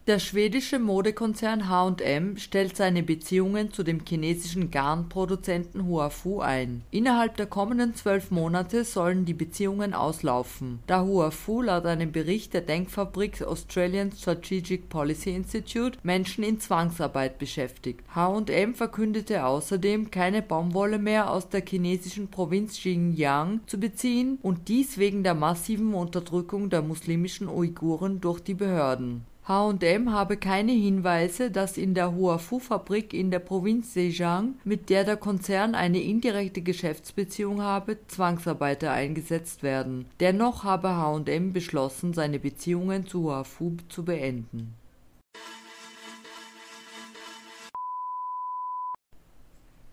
Der 0.09 0.19
schwedische 0.19 0.81
Modekonzern 0.81 1.69
H&M 1.69 2.37
stellt 2.37 2.77
seine 2.77 3.05
Beziehungen 3.05 3.73
zu 3.73 3.85
dem 3.85 4.01
chinesischen 4.05 4.73
Garnproduzenten 4.73 5.87
Huafu 5.87 6.41
ein. 6.41 6.83
Innerhalb 6.91 7.37
der 7.37 7.47
kommenden 7.47 7.95
zwölf 7.95 8.33
Monate 8.33 8.83
sollen 8.83 9.27
die 9.27 9.33
Beziehungen 9.33 9.95
auslaufen, 9.95 10.81
da 10.89 11.05
Huafu 11.05 11.63
laut 11.63 11.87
einem 11.87 12.11
Bericht 12.11 12.53
der 12.53 12.63
Denkfabrik 12.63 13.43
Australian 13.43 14.11
Strategic 14.11 14.89
Policy 14.89 15.37
Institute 15.37 15.97
Menschen 16.03 16.43
in 16.43 16.59
Zwangsarbeit 16.59 17.39
beschäftigt. 17.39 18.01
H&M 18.13 18.75
verkündete 18.75 19.47
außerdem, 19.47 20.11
keine 20.11 20.43
Baumwolle 20.43 20.99
mehr 20.99 21.31
aus 21.31 21.49
der 21.49 21.63
chinesischen 21.65 22.27
Provinz 22.27 22.73
Xinjiang 22.73 23.61
zu 23.69 23.79
beziehen 23.79 24.41
und 24.43 24.67
dies 24.67 24.99
wegen 24.99 25.23
der 25.23 25.35
massiven 25.35 25.95
Unterdrückung 25.95 26.71
der 26.71 26.83
muslimischen 26.83 27.49
Uiguren 27.49 28.21
durch 28.21 28.41
die 28.41 28.55
Behörden. 28.55 29.31
H&M 29.45 30.13
habe 30.13 30.37
keine 30.37 30.71
Hinweise, 30.71 31.51
dass 31.51 31.77
in 31.77 31.95
der 31.95 32.15
Huafu-Fabrik 32.15 33.13
in 33.13 33.33
der 33.33 33.41
Provinz 33.41 33.93
Zhejiang, 33.93 34.55
mit 34.63 34.89
der 34.89 35.03
der 35.03 35.17
Konzern 35.17 35.75
eine 35.75 36.01
indirekte 36.01 36.63
Geschäftsbeziehung 36.63 37.61
habe, 37.61 37.99
Zwangsarbeiter 38.07 38.93
eingesetzt 38.93 39.65
werden. 39.65 40.07
Dennoch 40.21 40.63
habe 40.63 40.91
H&M 40.91 41.53
beschlossen, 41.53 42.15
seine 42.15 42.39
Beziehungen 42.39 43.07
zu 43.07 43.25
Huafu 43.25 43.79
zu 43.89 44.05
beenden. 44.05 44.75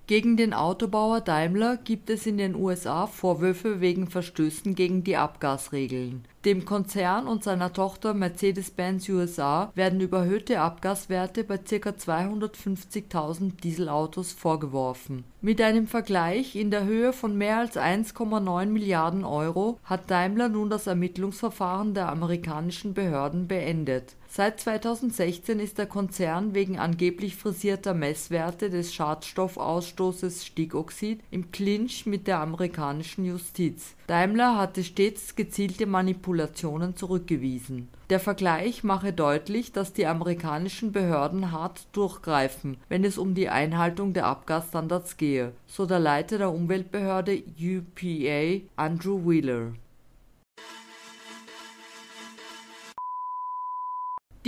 Gegen 0.10 0.38
den 0.38 0.56
Autobauer 0.56 1.22
Daimler 1.22 1.78
gibt 1.78 2.10
es 2.10 2.26
in 2.26 2.40
den 2.40 2.56
USA 2.56 3.06
Vorwürfe 3.06 3.80
wegen 3.80 4.08
Verstößen 4.08 4.74
gegen 4.74 5.04
die 5.04 5.18
Abgasregeln 5.18 6.26
dem 6.46 6.64
Konzern 6.64 7.28
und 7.28 7.44
seiner 7.44 7.74
Tochter 7.74 8.14
Mercedes-Benz 8.14 9.10
USA 9.10 9.72
werden 9.76 10.00
überhöhte 10.00 10.62
Abgaswerte 10.62 11.44
bei 11.44 11.58
ca. 11.58 11.90
250.000 11.90 13.60
Dieselautos 13.62 14.32
vorgeworfen. 14.32 15.26
Mit 15.42 15.62
einem 15.62 15.88
Vergleich 15.88 16.56
in 16.56 16.72
der 16.72 16.86
Höhe 16.86 17.12
von 17.12 17.38
mehr 17.38 17.58
als 17.58 17.76
1,9 17.76 18.68
Milliarden 18.68 19.26
Euro 19.26 19.80
hat 19.84 20.10
Daimler 20.10 20.48
nun 20.48 20.70
das 20.70 20.88
Ermittlungsverfahren 20.88 21.94
der 21.94 22.10
amerikanischen 22.10 22.94
Behörden 22.94 23.48
beendet. 23.48 24.16
Seit 24.32 24.60
2016 24.60 25.60
ist 25.60 25.80
der 25.80 25.88
Konzern 25.88 26.54
wegen 26.54 26.78
angeblich 26.78 27.36
frisierter 27.36 27.96
Messwerte 27.96 28.70
des 28.70 28.94
Schadstoffausstoßes 28.94 30.46
Stickoxid 30.46 31.22
im 31.32 31.52
Clinch 31.52 32.06
mit 32.06 32.28
der 32.28 32.40
amerikanischen 32.40 33.26
Justiz. 33.26 33.96
Daimler 34.06 34.56
hatte 34.56 34.84
stets 34.84 35.36
gezielte 35.36 35.88
Manipulationen 35.88 36.96
zurückgewiesen. 36.96 37.88
Der 38.12 38.20
Vergleich 38.20 38.84
mache 38.84 39.14
deutlich, 39.14 39.72
dass 39.72 39.94
die 39.94 40.06
amerikanischen 40.06 40.92
Behörden 40.92 41.52
hart 41.52 41.88
durchgreifen, 41.94 42.78
wenn 42.88 43.04
es 43.04 43.18
um 43.18 43.34
die 43.34 43.50
Einhaltung 43.50 44.14
der 44.14 44.28
Abgasstandards 44.28 45.18
gehe, 45.18 45.54
so 45.66 45.88
der 45.88 46.00
Leiter 46.00 46.38
der 46.38 46.52
Umweltbehörde 46.52 47.42
UPA 47.60 48.62
Andrew 48.76 49.28
Wheeler 49.28 49.72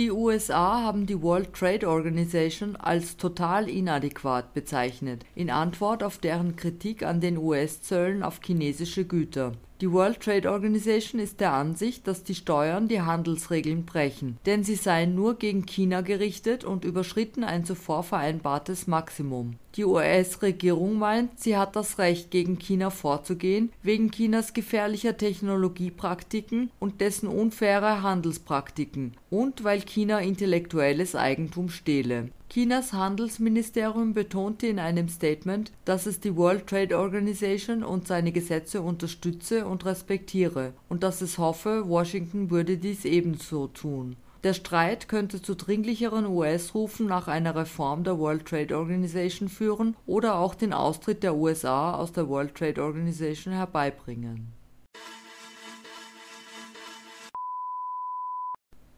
Die 0.02 0.10
USA 0.10 0.82
haben 0.82 1.06
die 1.06 1.22
World 1.22 1.52
Trade 1.54 1.88
Organization 1.88 2.74
als 2.74 3.16
total 3.16 3.68
inadäquat 3.68 4.52
bezeichnet, 4.52 5.24
in 5.36 5.48
Antwort 5.48 6.02
auf 6.02 6.18
deren 6.18 6.56
Kritik 6.56 7.04
an 7.04 7.20
den 7.20 7.38
US-Zöllen 7.38 8.24
auf 8.24 8.40
chinesische 8.44 9.04
Güter 9.04 9.52
die 9.82 9.90
World 9.90 10.20
Trade 10.20 10.48
Organization 10.48 11.20
ist 11.20 11.40
der 11.40 11.54
Ansicht, 11.54 12.06
dass 12.06 12.22
die 12.22 12.36
Steuern 12.36 12.86
die 12.86 13.00
Handelsregeln 13.00 13.84
brechen, 13.84 14.38
denn 14.46 14.62
sie 14.62 14.76
seien 14.76 15.16
nur 15.16 15.34
gegen 15.34 15.66
China 15.66 16.02
gerichtet 16.02 16.62
und 16.62 16.84
überschritten 16.84 17.42
ein 17.42 17.64
zuvor 17.64 18.04
vereinbartes 18.04 18.86
Maximum. 18.86 19.56
Die 19.76 19.84
US-Regierung 19.86 20.98
meint, 20.98 21.40
sie 21.40 21.56
hat 21.56 21.76
das 21.76 21.98
Recht, 21.98 22.30
gegen 22.30 22.58
China 22.58 22.90
vorzugehen, 22.90 23.72
wegen 23.82 24.10
Chinas 24.10 24.52
gefährlicher 24.52 25.16
Technologiepraktiken 25.16 26.70
und 26.78 27.00
dessen 27.00 27.26
unfairer 27.26 28.02
Handelspraktiken 28.02 29.14
und 29.30 29.64
weil 29.64 29.80
China 29.80 30.18
intellektuelles 30.18 31.14
Eigentum 31.14 31.70
stehle 31.70 32.28
Chinas 32.52 32.92
Handelsministerium 32.92 34.12
betonte 34.12 34.66
in 34.66 34.78
einem 34.78 35.08
Statement, 35.08 35.72
dass 35.86 36.04
es 36.04 36.20
die 36.20 36.36
World 36.36 36.66
Trade 36.66 36.98
Organization 36.98 37.82
und 37.82 38.06
seine 38.06 38.30
Gesetze 38.30 38.82
unterstütze 38.82 39.64
und 39.64 39.86
respektiere 39.86 40.74
und 40.90 41.02
dass 41.02 41.22
es 41.22 41.38
hoffe, 41.38 41.88
Washington 41.88 42.50
würde 42.50 42.76
dies 42.76 43.06
ebenso 43.06 43.68
tun. 43.68 44.16
Der 44.44 44.54
Streit 44.54 45.08
könnte 45.08 45.40
zu 45.40 45.54
dringlicheren 45.54 46.26
US-Rufen 46.26 47.06
nach 47.06 47.28
einer 47.28 47.54
Reform 47.54 48.02
der 48.02 48.18
World 48.18 48.46
Trade 48.46 48.76
Organization 48.76 49.48
führen 49.48 49.96
oder 50.04 50.36
auch 50.36 50.56
den 50.56 50.72
Austritt 50.72 51.22
der 51.22 51.36
USA 51.36 51.94
aus 51.94 52.10
der 52.10 52.28
World 52.28 52.56
Trade 52.56 52.82
Organization 52.82 53.54
herbeibringen 53.54 54.52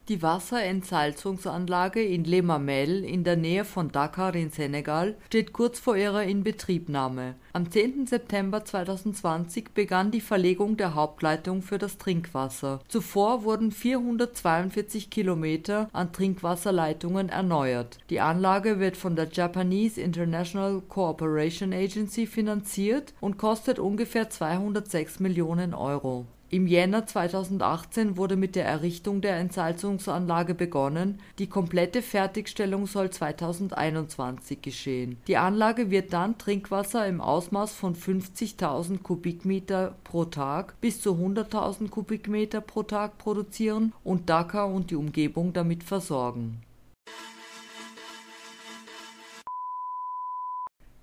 Die 0.07 0.21
Wasserentsalzungsanlage 0.21 2.03
in 2.03 2.25
Le 2.25 2.43
Mamel 2.43 3.03
in 3.03 3.23
der 3.23 3.37
Nähe 3.37 3.65
von 3.65 3.91
Dakar 3.91 4.35
in 4.35 4.51
Senegal 4.51 5.15
steht 5.25 5.51
kurz 5.51 5.79
vor 5.79 5.97
ihrer 5.97 6.21
Inbetriebnahme. 6.21 7.33
Am 7.53 7.71
10. 7.71 8.05
September 8.05 8.63
2020 8.63 9.71
begann 9.73 10.11
die 10.11 10.21
Verlegung 10.21 10.77
der 10.77 10.93
Hauptleitung 10.93 11.63
für 11.63 11.79
das 11.79 11.97
Trinkwasser. 11.97 12.81
Zuvor 12.87 13.45
wurden 13.45 13.71
442 13.71 15.09
Kilometer 15.09 15.89
an 15.91 16.13
Trinkwasserleitungen 16.13 17.29
erneuert. 17.29 17.97
Die 18.11 18.19
Anlage 18.19 18.79
wird 18.79 18.97
von 18.97 19.15
der 19.15 19.29
Japanese 19.31 19.99
International 19.99 20.83
Cooperation 20.87 21.73
Agency 21.73 22.27
finanziert 22.27 23.15
und 23.21 23.39
kostet 23.39 23.79
ungefähr 23.79 24.29
206 24.29 25.19
Millionen 25.19 25.73
Euro 25.73 26.27
Im 26.55 26.67
Jänner 26.67 27.05
2018 27.05 28.15
wurde 28.15 28.37
mit 28.37 28.55
der 28.55 28.65
Errichtung 28.65 29.19
der 29.19 29.35
Entsalzungsanlage 29.39 30.55
begonnen, 30.55 31.19
die 31.37 31.47
komplette 31.47 32.01
Fertigstellung 32.01 32.87
soll 32.87 33.09
2021 33.09 34.61
geschehen. 34.61 35.17
Die 35.27 35.35
Anlage 35.35 35.91
wird 35.91 36.13
dann 36.13 36.37
Trinkwasser 36.37 37.05
im 37.07 37.19
Ausmaß 37.19 37.73
von 37.73 37.93
50.000 37.93 39.01
Kubikmeter 39.01 39.95
pro 40.05 40.23
Tag 40.23 40.79
bis 40.79 41.01
zu 41.01 41.15
100.000 41.15 41.89
Kubikmeter 41.89 42.61
pro 42.61 42.83
Tag 42.83 43.17
produzieren 43.17 43.91
und 44.05 44.29
Dhaka 44.29 44.63
und 44.63 44.91
die 44.91 44.95
Umgebung 44.95 45.51
damit 45.51 45.83
versorgen 45.83 46.61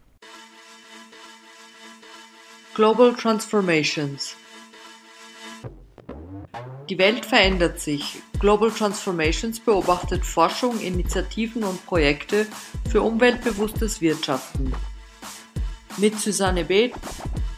Global 2.74 3.14
Transformations 3.14 4.36
die 6.92 6.98
Welt 6.98 7.24
verändert 7.24 7.80
sich. 7.80 8.20
Global 8.38 8.70
Transformations 8.70 9.58
beobachtet 9.60 10.26
Forschung, 10.26 10.78
Initiativen 10.80 11.64
und 11.64 11.86
Projekte 11.86 12.46
für 12.90 13.00
umweltbewusstes 13.00 14.02
Wirtschaften. 14.02 14.74
Mit 15.96 16.18
Susanne 16.18 16.66
Beth 16.66 16.92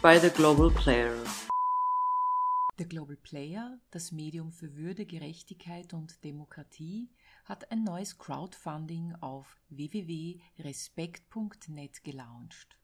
bei 0.01 0.21
The 0.21 0.31
Global 0.31 0.71
Player. 0.71 1.17
The 2.79 2.85
Global 2.85 3.17
Player, 3.17 3.81
das 3.91 4.13
Medium 4.13 4.53
für 4.53 4.77
Würde, 4.77 5.05
Gerechtigkeit 5.05 5.93
und 5.95 6.23
Demokratie, 6.23 7.09
hat 7.45 7.73
ein 7.73 7.83
neues 7.83 8.19
Crowdfunding 8.19 9.17
auf 9.21 9.57
www.respekt.net 9.71 12.05
gelauncht. 12.05 12.79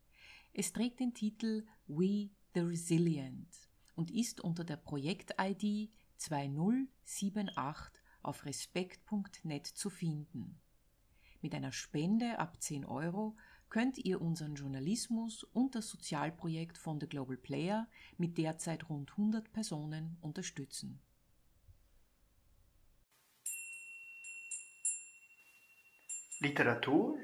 Es 0.53 0.73
trägt 0.73 0.99
den 0.99 1.15
Titel 1.15 1.63
We 1.87 2.31
the 2.55 2.61
Resilient 2.61 3.70
und 4.01 4.11
ist 4.11 4.41
unter 4.41 4.65
der 4.65 4.79
Projekt-ID 4.79 5.91
2078 6.17 7.93
auf 8.23 8.47
respekt.net 8.47 9.67
zu 9.67 9.91
finden. 9.91 10.59
Mit 11.43 11.55
einer 11.55 11.71
Spende 11.71 12.39
ab 12.39 12.63
10 12.63 12.87
Euro 12.87 13.37
könnt 13.69 13.99
ihr 13.99 14.23
unseren 14.23 14.55
Journalismus 14.55 15.45
und 15.45 15.75
das 15.75 15.91
Sozialprojekt 15.91 16.79
von 16.79 16.99
The 16.99 17.09
Global 17.09 17.37
Player 17.37 17.89
mit 18.17 18.39
derzeit 18.39 18.89
rund 18.89 19.11
100 19.11 19.53
Personen 19.53 20.17
unterstützen. 20.23 20.99
Literatur 26.39 27.19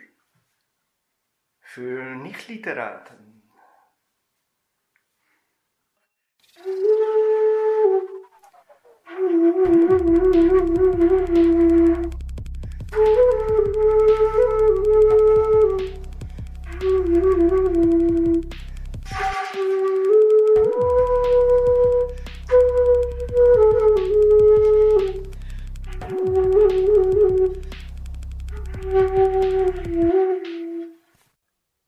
für 1.58 2.16
Nichtliteraten. 2.16 3.35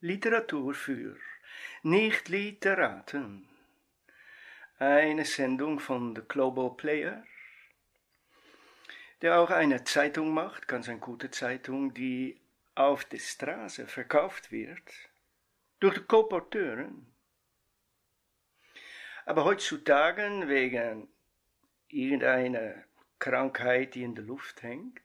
Literatur 0.00 0.74
für 0.74 1.16
Nicht-Literaten. 1.82 3.48
Eine 4.78 5.24
Sendung 5.24 5.78
von 5.78 6.16
The 6.16 6.22
Global 6.26 6.70
Player 6.76 7.24
der 9.22 9.40
auch 9.40 9.50
eine 9.50 9.84
Zeitung 9.84 10.30
macht, 10.30 10.68
ganz 10.68 10.88
eine 10.88 10.98
gute 10.98 11.30
Zeitung, 11.30 11.92
die 11.94 12.40
auf 12.74 13.04
der 13.04 13.18
Straße 13.18 13.86
verkauft 13.86 14.52
wird, 14.52 14.82
durch 15.80 15.98
die 15.98 16.04
Kolporteuren. 16.04 17.06
Aber 19.26 19.44
heutzutage 19.44 20.22
wegen 20.46 21.08
irgendeiner 21.88 22.84
Krankheit, 23.18 23.94
die 23.94 24.04
in 24.04 24.14
der 24.14 24.24
Luft 24.24 24.62
hängt, 24.62 25.02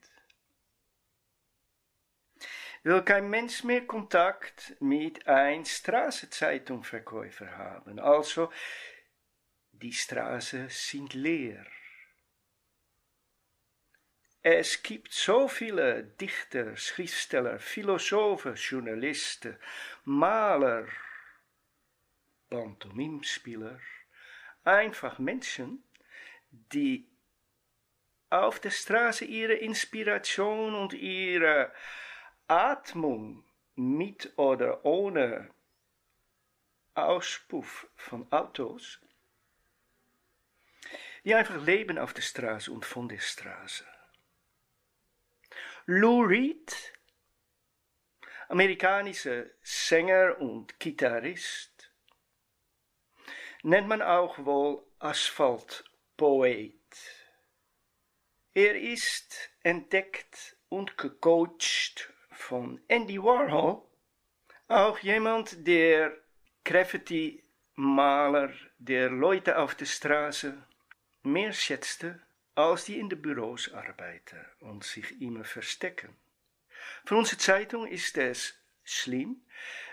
will 2.84 3.02
kein 3.02 3.30
Mensch 3.30 3.63
mehr 3.63 3.86
Kontakt 3.88 4.76
mit 4.80 5.28
ein 5.28 5.65
Straßenzeitungverkäufer 5.65 7.58
haben. 7.58 7.99
Also, 7.99 8.52
die 9.71 9.93
Straßen 9.93 10.69
sind 10.69 11.13
leer. 11.13 11.65
Es 14.45 14.84
gibt 14.84 15.13
so 15.13 15.47
viele 15.47 16.03
Dichter, 16.03 16.75
Schriftsteller, 16.75 17.60
Philosophen, 17.60 18.56
Journalisten, 18.56 19.58
Maler, 20.03 20.86
Pantomimspieler, 22.49 23.79
einfach 24.65 25.17
Menschen, 25.17 25.82
die 26.51 27.08
auf 28.29 28.60
der 28.60 28.71
Straße 28.71 29.23
ihre 29.23 29.53
Inspiration 29.53 30.75
und 30.75 30.91
ihre 30.91 31.71
Atmung 32.47 33.45
mit 33.75 34.38
oder 34.38 34.84
ohne 34.84 35.51
Auspuff 36.95 37.88
von 37.95 38.29
Autos, 38.29 38.99
die 41.23 41.34
einfach 41.34 41.63
leben 41.65 41.97
auf 41.97 42.13
der 42.13 42.23
Straße 42.23 42.69
und 42.69 42.84
von 42.84 43.08
der 43.08 43.19
Straße. 43.19 43.86
Lou 45.85 46.21
Reed, 46.21 46.93
amerikanischer 48.47 49.47
Sänger 49.61 50.39
und 50.39 50.79
Gitarrist, 50.79 51.91
nennt 53.63 53.89
man 53.89 54.01
auch 54.01 54.45
wohl 54.45 54.81
Asphaltpoet. 54.99 56.71
Er 58.53 58.79
ist 58.79 59.51
entdeckt 59.61 60.55
und 60.69 60.97
gecoacht 60.97 62.13
von 62.31 62.79
Andy 62.87 63.21
Warhol, 63.21 63.81
auch 64.69 64.99
jemand, 64.99 65.67
der 65.67 66.15
Graffiti-Maler 66.63 68.53
der 68.77 69.09
Leute 69.09 69.57
auf 69.57 69.75
der 69.75 69.87
Straße 69.87 70.65
mehr 71.23 71.51
schätzte 71.51 72.21
als 72.55 72.85
die 72.85 72.99
in 72.99 73.09
de 73.09 73.17
Büros 73.17 73.71
arbeiten 73.73 74.45
und 74.59 74.83
sich 74.83 75.21
immer 75.21 75.43
verstecken. 75.43 76.15
Für 77.05 77.15
unsere 77.15 77.37
Zeitung 77.37 77.87
ist 77.87 78.17
es 78.17 78.53
schlimm, 78.83 79.41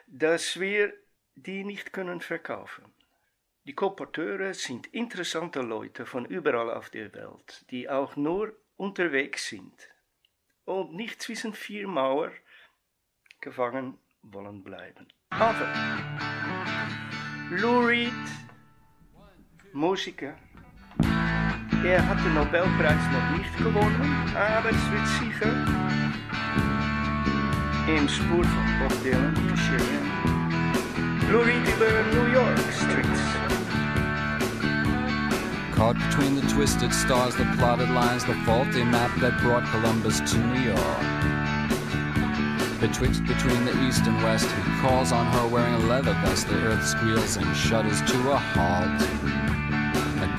dass 0.07 0.59
wir 0.59 0.92
die 1.35 1.64
nicht 1.64 1.92
können 1.92 2.20
verkaufen. 2.20 2.85
Die 3.64 3.75
Kolporteure 3.75 4.55
sind 4.55 4.87
interessante 4.88 5.61
Leute 5.61 6.07
von 6.07 6.25
überall 6.25 6.70
auf 6.70 6.90
der 6.90 7.12
Welt, 7.14 7.64
die 7.70 7.88
auch 7.88 8.16
nur 8.16 8.57
unterwegs 8.77 9.49
sind 9.49 9.88
und 10.64 10.94
nicht 10.94 11.23
zwischen 11.23 11.55
vier 11.55 11.87
Mauern 11.87 12.33
gefangen 13.40 13.99
wollen 14.23 14.62
bleiben. 14.62 15.09
Aber 15.31 15.73
Lou 17.51 17.81
Reed, 17.81 18.12
Musiker, 19.73 20.38
Er 21.83 22.07
hat 22.07 22.19
den 22.23 22.35
Nobelpreis 22.35 23.01
noch 23.11 23.38
nicht 23.38 23.57
gewonnen, 23.57 24.35
aber 24.35 24.71
sicher 24.71 25.51
im 27.88 28.07
Spur 28.07 28.45
von 28.45 28.66
Bob 28.79 29.03
Dylan 29.03 29.35
geschehen. 29.51 30.11
Glory 31.29 31.55
to 31.64 31.73
the 31.79 32.16
New 32.16 32.27
York 32.33 32.59
Streets. 32.71 33.21
Caught 35.75 35.97
between 36.11 36.37
the 36.37 36.47
twisted 36.53 36.93
stars, 36.93 37.35
the 37.37 37.47
plotted 37.57 37.88
lines, 37.90 38.25
the 38.27 38.35
faulty 38.45 38.85
map 38.85 39.11
that 39.21 39.40
brought 39.40 39.64
Columbus 39.71 40.21
to 40.21 40.38
New 40.38 40.61
York. 40.61 41.31
Betwixt 42.81 43.25
between 43.25 43.64
the 43.64 43.73
east 43.87 44.07
and 44.07 44.23
west, 44.23 44.49
he 44.51 44.81
calls 44.81 45.12
on 45.12 45.25
her 45.27 45.49
wearing 45.49 45.75
a 45.75 45.79
leather 45.79 46.12
vest. 46.25 46.49
The 46.49 46.57
earth 46.66 46.87
squeals 46.87 47.37
and 47.38 47.57
shudders 47.57 48.03
to 48.03 48.33
a 48.33 48.37
halt. 48.37 49.50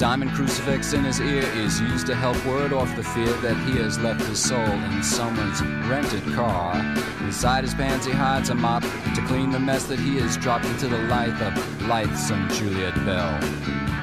Diamond 0.01 0.31
crucifix 0.31 0.93
in 0.93 1.03
his 1.03 1.19
ear 1.19 1.43
is 1.57 1.79
used 1.79 2.07
to 2.07 2.15
help 2.15 2.35
ward 2.43 2.73
off 2.73 2.95
the 2.95 3.03
fear 3.03 3.31
that 3.41 3.55
he 3.67 3.77
has 3.77 3.99
left 3.99 4.21
his 4.21 4.43
soul 4.43 4.57
in 4.57 5.03
someone's 5.03 5.61
rented 5.87 6.23
car. 6.33 6.75
Inside 7.19 7.63
his 7.63 7.75
pants, 7.75 8.07
he 8.07 8.11
hides 8.11 8.49
a 8.49 8.55
mop 8.55 8.81
to 8.81 9.21
clean 9.27 9.51
the 9.51 9.59
mess 9.59 9.83
that 9.83 9.99
he 9.99 10.17
has 10.17 10.37
dropped 10.37 10.65
into 10.65 10.87
the 10.87 10.97
life 11.03 11.39
of 11.39 11.87
lightsome 11.87 12.49
Juliet 12.49 12.95
Bell. 13.05 13.29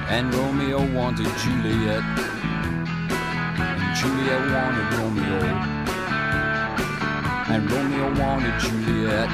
And 0.07 0.33
Romeo 0.33 0.89
wanted 0.95 1.27
Juliet, 1.43 2.01
and 3.59 3.95
Juliet 3.97 4.39
wanted 4.53 4.99
Romeo 4.99 5.79
and 7.51 7.69
Romeo 7.69 8.07
wanted 8.21 8.57
Juliet, 8.61 9.29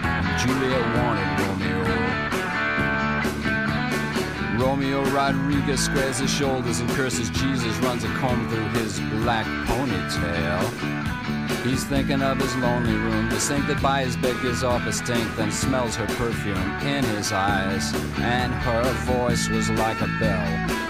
and 0.00 0.38
Juliet 0.40 0.96
wanted 0.96 1.40
Romeo. 1.40 1.51
Romeo 4.62 5.04
Rodriguez 5.10 5.84
squares 5.84 6.18
his 6.18 6.30
shoulders 6.30 6.78
and 6.78 6.88
curses 6.90 7.30
Jesus, 7.30 7.76
runs 7.78 8.04
a 8.04 8.08
comb 8.14 8.48
through 8.48 8.68
his 8.80 9.00
black 9.24 9.44
ponytail. 9.66 10.62
He's 11.64 11.82
thinking 11.82 12.22
of 12.22 12.38
his 12.38 12.54
lonely 12.56 12.94
room, 12.94 13.28
the 13.28 13.40
sink 13.40 13.66
that 13.66 13.82
by 13.82 14.04
his 14.04 14.16
bed 14.16 14.40
gives 14.40 14.62
off 14.62 14.86
a 14.86 14.92
stink, 14.92 15.34
then 15.34 15.50
smells 15.50 15.96
her 15.96 16.06
perfume 16.06 16.56
in 16.82 17.02
his 17.16 17.32
eyes, 17.32 17.92
and 18.18 18.54
her 18.54 18.84
voice 19.04 19.48
was 19.48 19.68
like 19.70 20.00
a 20.00 20.06
bell. 20.20 20.81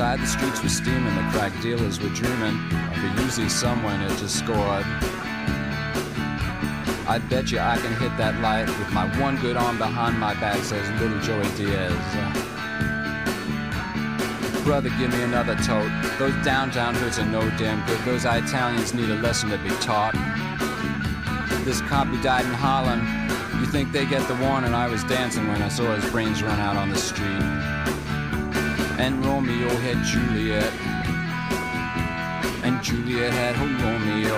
Outside, 0.00 0.20
the 0.20 0.26
streets 0.26 0.62
were 0.62 0.68
steaming, 0.70 1.14
the 1.14 1.28
crack 1.30 1.52
dealers 1.60 2.00
were 2.00 2.08
dreaming 2.08 2.56
of 2.72 3.04
a 3.04 3.20
Uzi 3.20 3.50
someone 3.50 4.00
had 4.00 4.16
just 4.16 4.38
scored. 4.38 4.86
I 7.06 7.18
bet 7.28 7.52
you 7.52 7.58
I 7.58 7.76
can 7.76 7.92
hit 7.96 8.16
that 8.16 8.40
light 8.40 8.66
with 8.66 8.90
my 8.92 9.04
one 9.20 9.36
good 9.42 9.58
arm 9.58 9.76
behind 9.76 10.18
my 10.18 10.32
back, 10.40 10.56
says 10.64 10.88
little 11.02 11.20
Joey 11.20 11.44
Diaz. 11.54 11.92
Brother, 14.64 14.88
give 14.98 15.12
me 15.12 15.20
another 15.20 15.54
tote. 15.56 15.92
Those 16.18 16.32
downtown 16.46 16.94
hoods 16.94 17.18
are 17.18 17.26
no 17.26 17.42
damn 17.58 17.86
good. 17.86 17.98
Those 18.06 18.24
Italians 18.24 18.94
need 18.94 19.10
a 19.10 19.16
lesson 19.16 19.50
to 19.50 19.58
be 19.58 19.68
taught. 19.84 20.14
This 21.66 21.82
cop 21.82 22.06
who 22.06 22.22
died 22.22 22.46
in 22.46 22.54
Holland, 22.54 23.02
you 23.60 23.66
think 23.66 23.92
they 23.92 24.06
get 24.06 24.26
the 24.28 24.36
warning? 24.36 24.72
I 24.72 24.88
was 24.88 25.04
dancing 25.04 25.46
when 25.46 25.60
I 25.60 25.68
saw 25.68 25.94
his 25.94 26.10
brains 26.10 26.42
run 26.42 26.58
out 26.58 26.76
on 26.76 26.88
the 26.88 26.96
street 26.96 27.60
and 29.00 29.24
Romeo 29.24 29.70
had 29.76 30.04
Juliet, 30.04 30.72
and 32.62 32.82
Juliet 32.82 33.32
had 33.32 33.56
her 33.56 33.70
Romeo, 33.82 34.36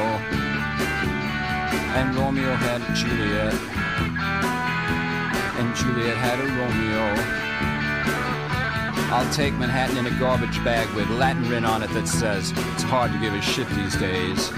and 1.98 2.14
Romeo 2.14 2.54
had 2.54 2.80
Juliet, 2.94 3.54
and 5.58 5.74
Juliet 5.74 6.16
had 6.16 6.38
a 6.38 6.46
Romeo. 6.60 7.02
I'll 9.12 9.32
take 9.32 9.52
Manhattan 9.54 9.96
in 9.96 10.06
a 10.06 10.18
garbage 10.20 10.62
bag 10.64 10.88
with 10.94 11.10
Latin 11.10 11.42
written 11.48 11.64
on 11.64 11.82
it 11.82 11.90
that 11.90 12.06
says 12.06 12.52
it's 12.52 12.84
hard 12.84 13.12
to 13.12 13.18
give 13.18 13.34
a 13.34 13.42
shit 13.42 13.68
these 13.70 13.96
days. 13.96 14.52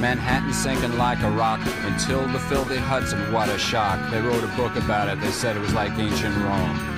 Manhattan 0.00 0.52
sinking 0.52 0.96
like 0.96 1.20
a 1.22 1.30
rock 1.32 1.60
until 1.82 2.26
the 2.28 2.38
filthy 2.38 2.76
Hudson, 2.76 3.32
what 3.32 3.48
a 3.48 3.58
shock. 3.58 3.98
They 4.12 4.20
wrote 4.20 4.44
a 4.44 4.56
book 4.56 4.76
about 4.76 5.08
it, 5.08 5.20
they 5.20 5.32
said 5.32 5.56
it 5.56 5.60
was 5.60 5.74
like 5.74 5.98
ancient 5.98 6.36
Rome. 6.36 6.89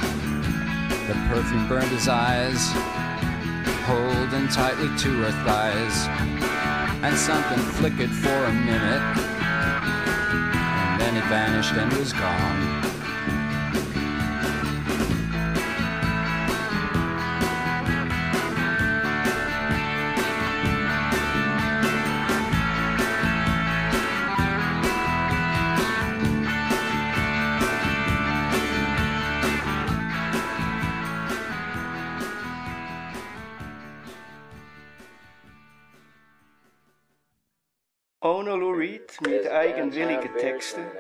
The 1.13 1.19
perfume 1.29 1.69
burned 1.69 1.91
his 1.91 2.09
eyes, 2.09 2.71
holding 3.85 4.49
tightly 4.49 4.89
to 4.97 5.23
her 5.25 5.33
thighs. 5.45 6.09
And 7.03 7.15
something 7.19 7.59
flickered 7.75 8.11
for 8.11 8.31
a 8.31 8.53
minute, 8.53 9.03
and 10.33 11.01
then 11.03 11.17
it 11.19 11.25
vanished 11.25 11.75
and 11.75 11.93
was 11.99 12.15
gone. 12.15 12.72
willige 39.93 40.33
teksten. 40.33 40.91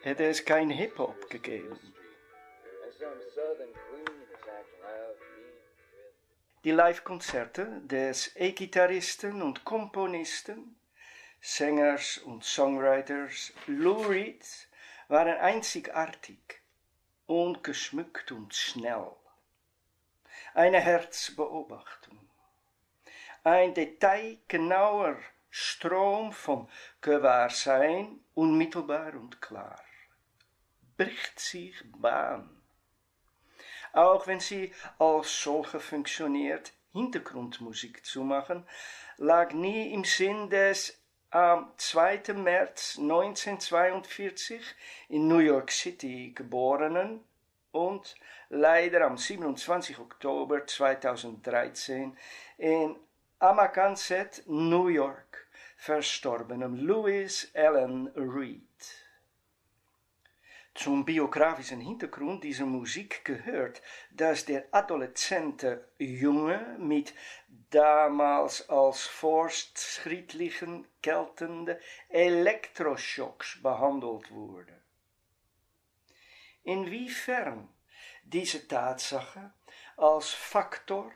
Het 0.00 0.20
is 0.20 0.40
geen 0.40 0.70
hip-hop 0.70 1.24
gegeven. 1.28 1.94
Die 6.60 6.74
live-concerten 6.74 7.86
des 7.86 8.30
e-gitaristen 8.34 9.42
und 9.42 9.64
Komponisten, 9.64 10.76
Sängers 11.40 12.18
und 12.18 12.44
Songwriters 12.44 13.52
Lou 13.66 14.02
Reed 14.02 14.68
waren 15.06 15.38
einzigartig, 15.38 16.60
ungeschmückt 17.26 18.32
und 18.32 18.54
schnell. 18.54 19.12
Eine 20.54 20.80
Herzbeobachtung. 20.80 22.18
Ein 23.44 23.72
Detail 23.72 24.38
genauer 24.48 25.16
Strom 25.50 26.32
von 26.32 26.68
Gewahrsein, 27.00 28.20
unmittelbar 28.34 29.14
und 29.14 29.40
klar, 29.40 29.80
bricht 30.96 31.40
sich 31.40 31.74
Bahn. 31.96 32.62
Auch 33.92 34.26
wenn 34.26 34.40
sie 34.40 34.72
als 34.98 35.42
solche 35.42 35.80
funktioniert, 35.80 36.72
Hintergrundmusik 36.92 38.04
zu 38.04 38.22
machen, 38.22 38.66
lag 39.16 39.52
nie 39.52 39.92
im 39.92 40.04
Sinn 40.04 40.50
des 40.50 41.00
am 41.30 41.72
2. 41.76 42.34
März 42.34 42.96
1942 42.98 44.62
in 45.08 45.28
New 45.28 45.38
York 45.38 45.70
City 45.70 46.32
geborenen 46.34 47.22
und 47.70 48.14
leider 48.48 49.04
am 49.04 49.18
27. 49.18 49.98
Oktober 49.98 50.66
2013 50.66 52.16
in 52.56 52.96
Amagansett, 53.40 54.42
New 54.48 54.88
York, 54.88 55.46
verstorbenem 55.76 56.74
Louis 56.74 57.48
Allen 57.54 58.08
Reed. 58.16 58.64
Zum 60.74 61.04
biografischen 61.04 61.80
Hintergrund 61.80 62.42
dieser 62.42 62.66
Musik 62.66 63.24
gehört, 63.24 63.80
dass 64.10 64.44
der 64.44 64.66
adoleszente 64.72 65.86
Junge 65.98 66.76
mit 66.80 67.14
damals 67.70 68.68
als 68.68 69.02
fortschrittlichen 69.02 70.88
geltende 71.00 71.78
Elektroschocks 72.08 73.62
behandelt 73.62 74.32
wurde. 74.32 74.82
Inwiefern 76.64 77.68
diese 78.24 78.66
Tatsache 78.66 79.52
als 79.96 80.30
Faktor 80.30 81.12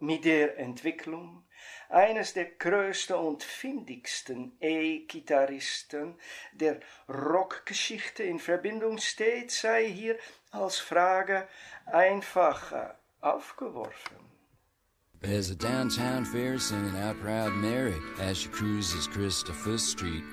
mit 0.00 0.24
der 0.24 0.58
Entwicklung 0.58 1.44
eines 1.88 2.32
der 2.34 2.46
größten 2.46 3.16
und 3.16 3.42
findigsten 3.42 4.52
E-Gitarristen 4.60 6.14
der 6.52 6.80
Rockgeschichte 7.08 8.22
in 8.22 8.38
Verbindung 8.38 8.98
steht, 8.98 9.50
sei 9.50 9.86
hier 9.88 10.16
als 10.50 10.78
Frage 10.78 11.48
einfach 11.86 12.72
äh, 12.72 12.88
aufgeworfen. 13.20 14.16
There's 15.22 15.50
a 15.50 15.54
downtown 15.54 16.24
fair 16.24 16.58
singing 16.58 16.96
out 16.96 17.20
Proud 17.20 17.52
Mary 17.52 18.00
as 18.20 18.38
she 18.38 18.48
cruises 18.48 19.06
Christopher 19.06 19.76
Street. 19.76 20.24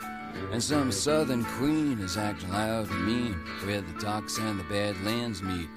And 0.53 0.63
some 0.63 0.93
southern 0.93 1.43
queen 1.43 1.99
is 1.99 2.15
acting 2.15 2.51
loud 2.51 2.89
and 2.89 3.05
mean 3.05 3.33
where 3.65 3.81
the 3.81 3.99
docks 3.99 4.37
and 4.37 4.57
the 4.57 4.63
badlands 4.65 5.41
meet. 5.41 5.67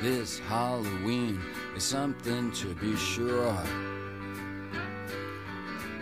This 0.00 0.38
Halloween 0.38 1.42
is 1.74 1.82
something 1.82 2.52
to 2.52 2.74
be 2.74 2.94
sure 2.96 3.50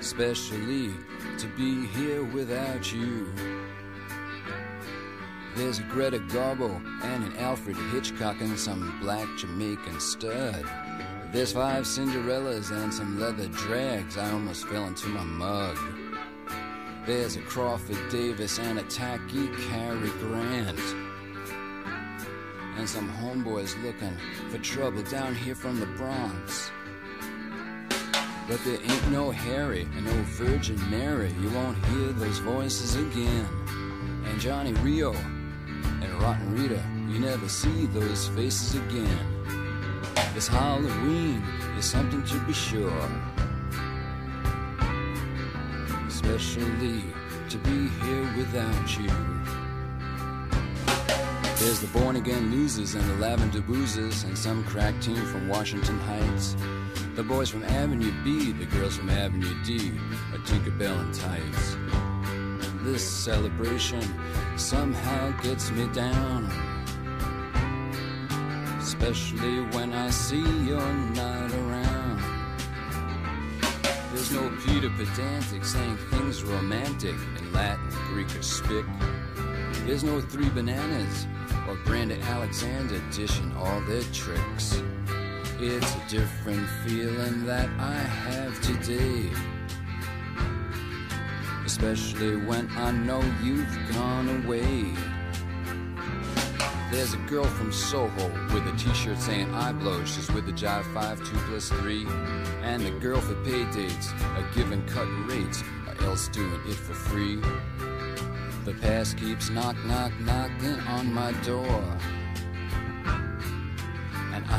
especially 0.05 0.93
to 1.39 1.47
be 1.57 1.87
here 1.87 2.23
without 2.25 2.93
you. 2.93 3.27
There's 5.57 5.79
a 5.79 5.83
Greta 5.85 6.19
Garbo 6.19 6.77
and 7.03 7.25
an 7.25 7.35
Alfred 7.39 7.77
Hitchcock 7.91 8.39
and 8.43 8.59
some 8.59 9.01
black 9.01 9.27
Jamaican 9.39 9.99
stud. 10.01 10.63
There's 11.33 11.55
five 11.55 11.85
Cinderellas 11.85 12.71
and 12.71 12.93
some 12.93 13.19
leather 13.19 13.49
drags. 13.49 14.19
I 14.19 14.31
almost 14.31 14.67
fell 14.67 14.87
into 14.87 15.09
my 15.09 15.25
mug. 15.25 15.79
There's 17.07 17.37
a 17.37 17.41
Crawford 17.41 18.11
Davis 18.11 18.59
and 18.59 18.79
a 18.79 18.83
tacky 18.83 19.49
Cary 19.69 20.11
Grant. 20.21 20.81
And 22.77 22.87
some 22.87 23.09
homeboys 23.09 23.83
looking 23.83 24.19
for 24.51 24.59
trouble 24.59 25.03
down 25.05 25.35
here 25.35 25.55
from 25.55 25.81
the 25.81 25.87
Bronx. 25.87 26.71
But 28.47 28.63
there 28.63 28.79
ain't 28.79 29.11
no 29.11 29.31
Harry 29.31 29.89
and 29.97 30.05
no 30.05 30.13
Virgin 30.37 30.79
Mary. 30.91 31.35
You 31.41 31.49
won't 31.51 31.83
hear 31.87 32.13
those 32.13 32.39
voices 32.41 32.95
again. 32.95 33.49
And 34.27 34.39
Johnny 34.39 34.75
Rio 34.75 35.15
and 35.15 36.13
Rotten 36.21 36.53
Rita, 36.53 36.83
you 37.09 37.21
never 37.21 37.49
see 37.49 37.87
those 37.87 38.29
faces 38.29 38.75
again. 38.75 39.19
This 40.35 40.47
Halloween 40.47 41.43
is 41.79 41.87
something 41.87 42.23
to 42.25 42.39
be 42.41 42.53
sure. 42.53 43.09
Especially 46.07 47.03
to 47.49 47.59
be 47.59 47.89
here 47.89 48.35
without 48.37 48.99
you. 48.99 49.09
There's 51.59 51.81
the 51.81 51.87
born 51.99 52.17
again 52.17 52.51
losers 52.51 52.95
and 52.95 53.09
the 53.09 53.15
lavender 53.15 53.63
boozers 53.63 54.25
and 54.25 54.37
some 54.37 54.65
crack 54.65 55.01
team 55.01 55.17
from 55.17 55.49
Washington 55.49 55.99
Heights. 56.01 56.57
The 57.15 57.23
boys 57.23 57.49
from 57.49 57.63
Avenue 57.63 58.13
B, 58.25 58.51
the 58.51 58.67
girls 58.67 58.97
from 58.97 59.09
Avenue 59.09 59.55
D 59.63 59.79
D, 59.79 59.93
a 60.35 60.39
Tinkerbell 60.39 60.99
and 60.99 61.15
tights. 61.15 61.77
This 62.83 63.09
celebration 63.09 64.03
somehow 64.57 65.31
gets 65.41 65.71
me 65.71 65.87
down. 65.93 66.51
Especially 68.81 69.61
when 69.77 69.93
I 69.93 70.11
see 70.11 70.43
you're 70.67 70.93
not 71.15 71.53
around. 71.53 72.21
There's 74.13 74.33
no 74.33 74.51
Peter 74.67 74.91
Pedantic 74.91 75.65
saying 75.65 75.97
things 76.11 76.43
romantic 76.43 77.15
in 77.39 77.53
Latin, 77.53 77.91
Greek, 78.09 78.27
or 78.35 78.41
Spic. 78.41 78.87
There's 79.87 80.03
no 80.03 80.21
three 80.21 80.51
bananas 80.51 81.29
or 81.69 81.77
Brandon 81.85 82.21
Alexander 82.23 83.01
dishing 83.13 83.55
all 83.57 83.81
their 83.83 84.03
tricks. 84.13 84.83
It's 85.61 85.95
a 85.95 86.09
different 86.09 86.69
feeling 86.85 87.47
that 87.47 87.69
I 87.79 87.95
have 87.95 88.61
today. 88.61 89.31
Especially 91.65 92.37
when 92.37 92.69
I 92.73 92.91
know 92.91 93.23
you've 93.41 93.79
gone 93.93 94.45
away. 94.45 94.93
There's 96.91 97.15
a 97.15 97.19
girl 97.29 97.45
from 97.45 97.73
Soho 97.73 98.29
with 98.53 98.67
a 98.67 98.77
t-shirt 98.77 99.19
saying 99.19 99.55
I 99.55 99.73
blow. 99.73 100.05
She's 100.05 100.31
with 100.33 100.47
the 100.47 100.53
Jive 100.53 100.93
5 100.93 101.19
2 101.19 101.25
plus 101.25 101.69
3. 101.69 102.05
And 102.63 102.85
the 102.85 102.91
girl 102.99 103.21
for 103.21 103.37
pay 103.45 103.65
dates 103.71 104.13
are 104.37 104.49
giving 104.57 104.85
cut 104.87 105.07
rates 105.29 105.63
or 105.87 106.05
else 106.05 106.27
doing 106.29 106.61
it 106.67 106.75
for 106.75 106.95
free. 106.95 107.37
The 108.65 108.75
past 108.81 109.19
keeps 109.19 109.51
knock 109.51 109.77
knock 109.85 110.13
knocking 110.21 110.81
on 110.81 111.13
my 111.13 111.31
door. 111.43 111.97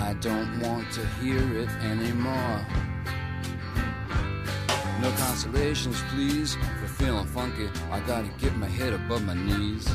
I 0.06 0.14
don't 0.14 0.60
want 0.60 0.92
to 0.92 1.06
hear 1.20 1.42
it 1.58 1.70
anymore. 1.82 2.64
No 5.02 5.12
consolations, 5.18 6.00
please, 6.10 6.56
for 6.80 6.88
feeling 6.88 7.26
funky. 7.26 7.70
I 7.92 8.02
gotta 8.02 8.28
get 8.38 8.56
my 8.56 8.68
head 8.68 8.94
above 8.94 9.24
my 9.24 9.34
knees. 9.34 9.90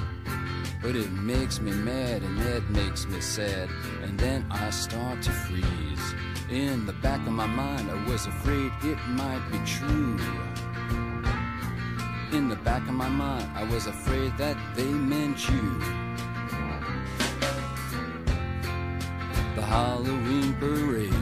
But 0.83 0.97
it 0.97 1.13
makes 1.13 1.61
me 1.61 1.71
mad 1.71 2.25
and 2.25 2.37
that 2.41 2.69
makes 2.71 3.07
me 3.07 3.21
sad. 3.21 3.69
And 4.03 4.19
then 4.19 4.45
I 4.51 4.71
start 4.71 5.23
to 5.23 5.31
freeze. 5.31 6.15
In 6.51 6.87
the 6.87 6.93
back 6.95 7.25
of 7.29 7.33
my 7.33 7.47
mind, 7.47 7.89
I 7.89 8.11
was 8.11 8.27
afraid 8.27 8.73
it 8.83 8.99
might 9.07 9.49
be 9.53 9.59
true. 9.65 10.19
In 12.37 12.49
the 12.49 12.57
back 12.65 12.83
of 12.89 12.95
my 12.95 13.09
mind, 13.09 13.49
I 13.55 13.63
was 13.63 13.87
afraid 13.87 14.37
that 14.39 14.57
they 14.75 14.91
meant 14.91 15.49
you. 15.49 16.10
Halloween 19.71 20.53
parade. 20.55 21.15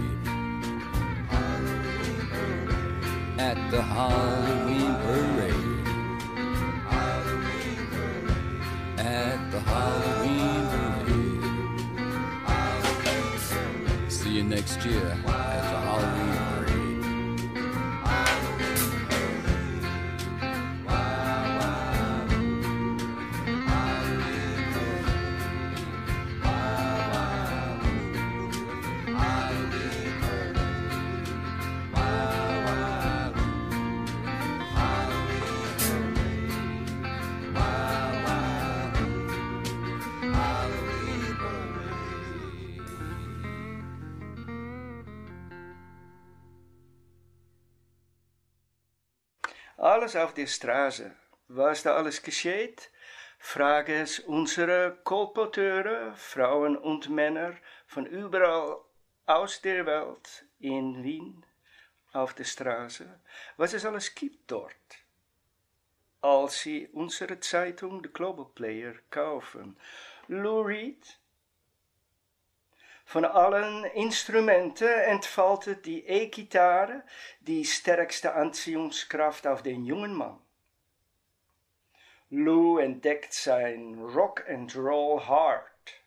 At 3.39 3.71
the 3.71 3.83
Halloween 3.83 4.95
parade. 5.05 5.87
At 8.97 9.51
the 9.51 9.61
Halloween 9.61 10.67
parade. 10.73 11.43
See 14.11 14.31
you 14.31 14.45
next 14.45 14.83
year 14.83 15.38
Alles 49.99 50.15
auf 50.15 50.33
der 50.33 50.47
Straße. 50.47 51.11
Was 51.49 51.83
da 51.83 51.97
alles 51.97 52.23
geschieht, 52.23 52.89
frage 53.41 53.97
es 53.97 54.21
unsere 54.21 54.97
Kolporteure, 55.03 56.15
Frauen 56.15 56.77
und 56.77 57.11
Männer 57.11 57.57
von 57.89 58.07
überall 58.07 58.77
aus 59.27 59.61
der 59.61 59.85
Welt 59.87 60.45
in 60.61 61.03
Wien 61.03 61.45
auf 62.13 62.33
der 62.33 62.45
Straße, 62.45 63.19
was 63.57 63.73
es 63.73 63.85
alles 63.85 64.15
gibt 64.15 64.49
dort. 64.49 64.89
Als 66.21 66.61
sie 66.61 66.87
unsere 66.93 67.41
Zeitung 67.41 68.01
The 68.01 68.13
Global 68.13 68.47
Player 68.55 68.95
kaufen. 69.11 69.77
Lou 70.29 70.61
Reed, 70.61 71.19
von 73.09 73.25
allen 73.25 73.85
Instrumenten 73.85 74.87
entfaltet 74.87 75.87
die 75.87 76.05
E-Gitarre 76.07 77.03
die 77.41 77.65
stärkste 77.65 78.35
Anziehungskraft 78.35 79.47
auf 79.47 79.63
den 79.63 79.87
jungen 79.87 80.13
Mann. 80.13 80.39
Lou 82.29 82.77
entdeckt 82.77 83.33
sein 83.33 83.99
Rock 83.99 84.47
and 84.47 84.77
Roll 84.77 85.27
Heart, 85.27 86.03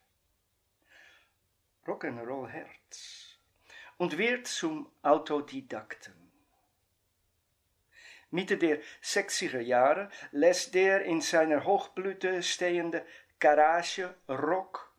Rock 1.88 2.06
and 2.06 2.22
Roll 2.22 2.48
Herz 2.48 3.40
und 3.98 4.20
wird 4.20 4.46
zum 4.46 4.88
Autodidakten. 5.02 6.14
Mitte 8.30 8.58
der 8.58 8.80
60er 9.02 9.60
Jahre 9.60 10.12
lässt 10.30 10.76
der 10.76 11.02
in 11.06 11.22
seiner 11.22 11.66
Hochblüte 11.66 12.44
stehende 12.44 13.04
Garage 13.40 14.14
Rock 14.30 14.91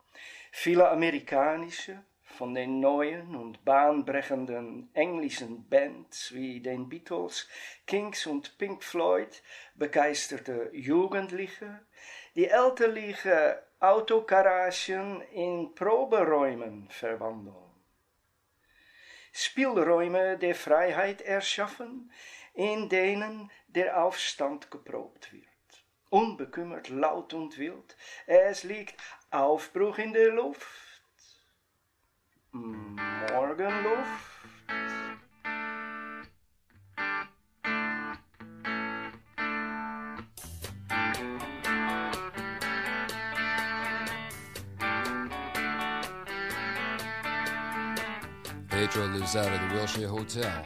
viele 0.53 0.89
amerikanische, 0.91 2.05
von 2.25 2.55
den 2.55 2.81
neuen 2.81 3.35
und 3.35 3.65
bahnbrechenden 3.65 4.91
englischen 4.95 5.69
Bands 5.69 6.33
wie 6.33 6.61
den 6.61 6.89
Beatles, 6.89 7.49
Kings 7.87 8.27
und 8.27 8.57
Pink 8.59 8.85
Floyd 8.85 9.43
begeisterte 9.75 10.71
Jugendliche, 10.73 11.81
die 12.35 12.49
elterliche 12.49 13.63
Autogaragen 13.81 15.23
in 15.33 15.75
Proberäumen 15.75 16.89
verwandeln. 16.89 17.57
Spielräume 19.33 20.39
der 20.39 20.55
Freiheit 20.55 21.23
erschaffen, 21.23 22.13
in 22.55 22.89
denen 22.89 23.51
der 23.69 24.03
Aufstand 24.05 24.71
geprobt 24.71 25.33
wird. 25.33 25.45
Unbekümmert, 26.11 26.91
laut 26.91 27.33
und 27.33 27.57
wild, 27.57 27.97
es 28.27 28.65
liegt 28.65 29.01
Aufbruch 29.33 29.99
in 29.99 30.13
der 30.13 30.31
Luft. 30.35 30.61
Morgenluft. 32.53 34.07
Pedro 48.69 49.07
lives 49.07 49.35
out 49.35 49.47
of 49.47 49.61
the 49.61 49.75
Wilshire 49.75 50.09
Hotel. 50.09 50.63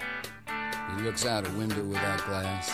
He 0.96 1.02
looks 1.04 1.24
out 1.24 1.46
a 1.46 1.50
window 1.52 1.84
without 1.84 2.24
glass. 2.24 2.72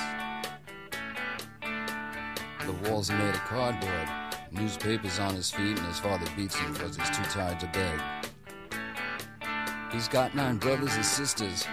The 1.61 2.73
walls 2.89 3.11
are 3.11 3.19
made 3.19 3.35
of 3.35 3.45
cardboard. 3.45 4.32
Newspapers 4.53 5.19
on 5.19 5.35
his 5.35 5.51
feet, 5.51 5.79
and 5.79 5.87
his 5.87 5.99
father 5.99 6.27
beats 6.37 6.55
him 6.57 6.75
because 6.75 6.95
he's 6.95 7.09
too 7.09 7.23
tired 7.25 7.59
to 7.61 7.67
beg. 7.69 8.01
He's 9.91 10.09
got 10.09 10.35
nine 10.35 10.59
brothers 10.59 10.95
and 10.95 11.05
sisters. 11.05 11.67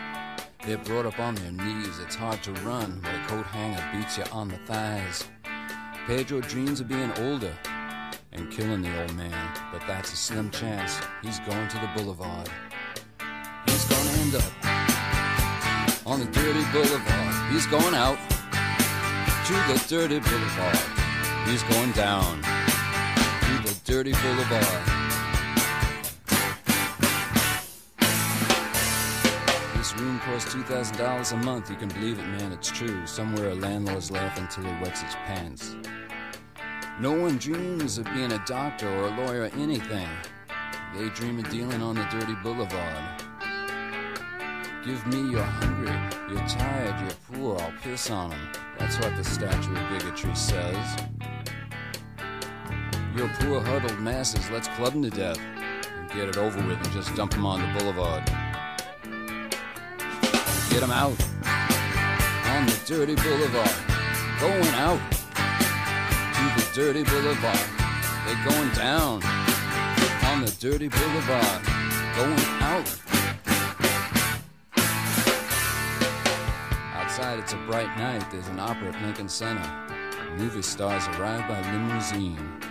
They're 0.66 0.78
brought 0.78 1.06
up 1.06 1.20
on 1.20 1.36
their 1.36 1.52
knees. 1.52 2.00
It's 2.00 2.16
hard 2.16 2.42
to 2.44 2.54
run 2.64 3.02
when 3.02 3.16
a 3.16 3.28
coat 3.28 3.46
hanger 3.48 3.84
beats 3.94 4.18
you 4.18 4.24
on 4.32 4.48
the 4.48 4.58
thighs. 4.60 5.30
Pedro 6.08 6.40
dreams 6.42 6.80
of 6.80 6.88
being 6.88 7.12
older 7.20 7.54
and 8.32 8.50
killing 8.50 8.82
the 8.82 9.02
old 9.02 9.14
man, 9.16 9.54
but 9.74 9.82
that's 9.86 10.14
a 10.14 10.16
slim 10.16 10.50
chance. 10.50 11.00
He's 11.22 11.40
going 11.40 11.68
to 11.68 11.78
the 11.80 11.90
boulevard. 11.98 12.50
He's 13.66 13.86
gonna 13.86 14.10
end 14.22 14.36
up 14.36 16.08
on 16.08 16.20
the 16.20 16.28
dirty 16.28 16.64
boulevard. 16.72 17.52
He's 17.52 17.68
going 17.68 17.94
out 17.94 18.18
to 19.48 19.54
the 19.54 19.86
dirty 19.90 20.20
boulevard. 20.20 20.80
He's 21.46 21.64
going 21.64 21.92
down 21.92 22.59
dirty 23.90 24.12
boulevard. 24.12 24.64
This 29.74 29.98
room 29.98 30.20
costs 30.20 30.54
$2,000 30.54 31.32
a 31.32 31.38
month. 31.38 31.72
You 31.72 31.76
can 31.76 31.88
believe 31.90 32.20
it, 32.20 32.28
man, 32.28 32.52
it's 32.52 32.70
true. 32.70 33.08
Somewhere 33.08 33.50
a 33.50 33.56
landlord's 33.56 34.12
laughing 34.12 34.48
till 34.52 34.64
he 34.64 34.80
wets 34.84 35.02
his 35.02 35.16
pants. 35.16 35.76
No 37.00 37.14
one 37.14 37.40
dreams 37.40 37.98
of 37.98 38.06
being 38.14 38.32
a 38.32 38.44
doctor 38.46 38.88
or 38.88 39.08
a 39.08 39.26
lawyer 39.26 39.42
or 39.46 39.52
anything. 39.60 40.08
They 40.96 41.10
dream 41.10 41.40
of 41.40 41.50
dealing 41.50 41.82
on 41.82 41.96
the 41.96 42.08
dirty 42.12 42.36
boulevard. 42.44 43.24
Give 44.86 45.04
me 45.08 45.32
you're 45.32 45.42
hungry, 45.42 45.98
you're 46.30 46.48
tired, 46.48 47.02
you're 47.02 47.40
poor, 47.40 47.60
I'll 47.60 47.74
piss 47.82 48.12
on 48.12 48.34
'em. 48.34 48.52
That's 48.78 49.00
what 49.00 49.16
the 49.18 49.24
statue 49.24 49.76
of 49.76 49.90
bigotry 49.90 50.36
says. 50.36 50.96
You're 53.20 53.28
poor, 53.42 53.60
huddled 53.60 54.00
masses, 54.00 54.50
let's 54.50 54.70
club 54.70 54.94
'em 54.94 55.02
to 55.02 55.10
death. 55.10 55.38
And 55.38 56.10
get 56.12 56.30
it 56.30 56.38
over 56.38 56.58
with 56.66 56.78
and 56.78 56.92
just 56.94 57.14
dump 57.16 57.34
'em 57.34 57.46
on 57.46 57.60
the 57.60 57.68
boulevard. 57.78 58.24
Get 60.70 60.82
'em 60.82 60.92
out 60.92 61.20
on 62.48 62.66
the 62.66 62.80
dirty 62.88 63.16
boulevard. 63.16 63.76
Going 64.40 64.74
out 64.76 65.02
to 65.12 66.44
the 66.56 66.66
dirty 66.74 67.04
boulevard. 67.04 67.60
They're 68.26 68.46
going 68.46 68.70
down 68.70 69.22
on 70.32 70.46
the 70.46 70.56
dirty 70.58 70.88
boulevard. 70.88 71.62
Going 72.16 72.40
out. 72.62 72.88
Outside, 76.96 77.40
it's 77.40 77.52
a 77.52 77.58
bright 77.68 77.98
night. 77.98 78.32
There's 78.32 78.48
an 78.48 78.62
opera 78.62 78.94
at 78.94 79.02
Lincoln 79.02 79.28
Center. 79.28 79.70
Movie 80.38 80.62
stars 80.62 81.06
arrive 81.10 81.50
by 81.50 81.60
limousine. 81.70 82.69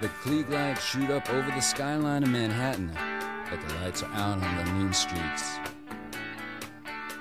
The 0.00 0.08
Klieg 0.24 0.48
lights 0.48 0.82
shoot 0.82 1.10
up 1.10 1.28
over 1.28 1.50
the 1.50 1.60
skyline 1.60 2.22
of 2.22 2.30
Manhattan, 2.30 2.90
but 3.50 3.60
the 3.60 3.74
lights 3.74 4.02
are 4.02 4.10
out 4.12 4.42
on 4.42 4.56
the 4.56 4.72
mean 4.72 4.94
streets. 4.94 5.58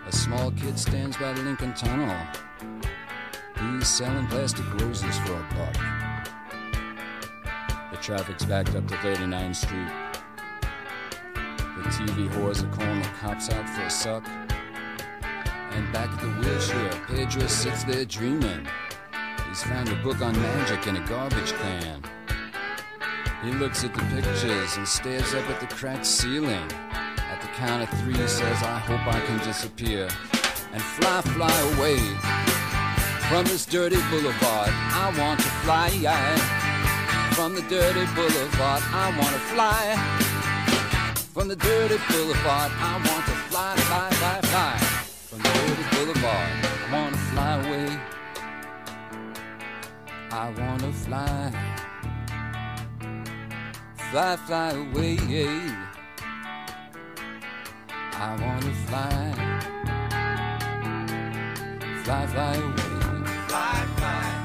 A 0.07 0.11
small 0.13 0.49
kid 0.51 0.79
stands 0.79 1.17
by 1.17 1.33
the 1.33 1.41
Lincoln 1.41 1.73
Tunnel. 1.73 2.15
He's 3.59 3.85
selling 3.85 4.27
plastic 4.27 4.63
roses 4.79 5.19
for 5.19 5.33
a 5.33 5.45
buck. 5.57 5.73
The 7.91 7.97
traffic's 7.97 8.45
backed 8.45 8.73
up 8.73 8.87
to 8.87 8.95
39th 8.95 9.57
Street. 9.57 9.91
The 11.75 11.89
TV 11.89 12.29
whores 12.29 12.63
are 12.63 12.73
calling 12.73 13.01
the 13.01 13.09
cops 13.19 13.49
out 13.49 13.67
for 13.67 13.81
a 13.81 13.89
suck. 13.89 14.25
And 15.71 15.91
back 15.91 16.09
at 16.11 16.21
the 16.21 16.27
wheelchair, 16.27 16.91
Pedro 17.07 17.45
sits 17.47 17.83
there 17.83 18.05
dreaming. 18.05 18.65
He's 19.49 19.63
found 19.63 19.89
a 19.89 19.95
book 19.95 20.21
on 20.21 20.31
magic 20.41 20.87
in 20.87 20.95
a 20.95 21.05
garbage 21.05 21.51
can. 21.51 22.01
He 23.43 23.51
looks 23.51 23.83
at 23.83 23.93
the 23.93 24.01
pictures 24.13 24.75
and 24.75 24.87
stares 24.87 25.33
up 25.33 25.49
at 25.49 25.59
the 25.61 25.67
cracked 25.67 26.05
ceiling. 26.05 26.71
At 26.91 27.39
the 27.41 27.47
count 27.55 27.83
of 27.83 27.89
three, 28.01 28.13
he 28.13 28.27
says, 28.27 28.61
I 28.63 28.79
hope 28.79 29.05
I 29.07 29.19
can 29.25 29.37
disappear 29.47 30.09
and 30.73 30.81
fly, 30.81 31.21
fly 31.21 31.59
away 31.75 31.97
from 33.29 33.45
this 33.45 33.65
dirty 33.65 34.01
boulevard. 34.09 34.69
I 34.71 35.13
want 35.17 35.39
to 35.39 35.47
fly 35.63 35.89
from 37.33 37.55
the 37.55 37.61
dirty 37.63 38.05
boulevard. 38.13 38.83
I 38.91 39.15
want 39.17 39.31
to 39.31 39.39
fly 39.53 39.95
from 41.33 41.47
the 41.47 41.55
dirty 41.55 41.97
boulevard. 42.09 42.71
I 42.75 42.95
want 43.07 43.25
to 43.25 43.31
fly, 43.47 43.75
fly, 43.77 44.09
fly, 44.19 44.41
fly 44.41 44.77
from 45.29 45.39
the 45.39 45.49
dirty 45.49 45.95
boulevard. 45.95 46.51
I 46.65 46.91
want 46.91 47.13
to 47.13 47.21
fly 47.21 47.53
away. 47.63 47.99
I 50.31 50.49
want 50.59 50.81
to 50.81 50.91
fly, 50.91 51.51
fly, 54.11 54.35
fly 54.37 54.71
away. 54.71 55.17
I 58.13 58.35
want 58.41 58.61
to 58.63 58.73
fly, 58.87 59.33
fly, 62.03 62.25
fly 62.27 62.55
away. 62.55 63.27
Fly, 63.47 63.85
fly 63.97 64.38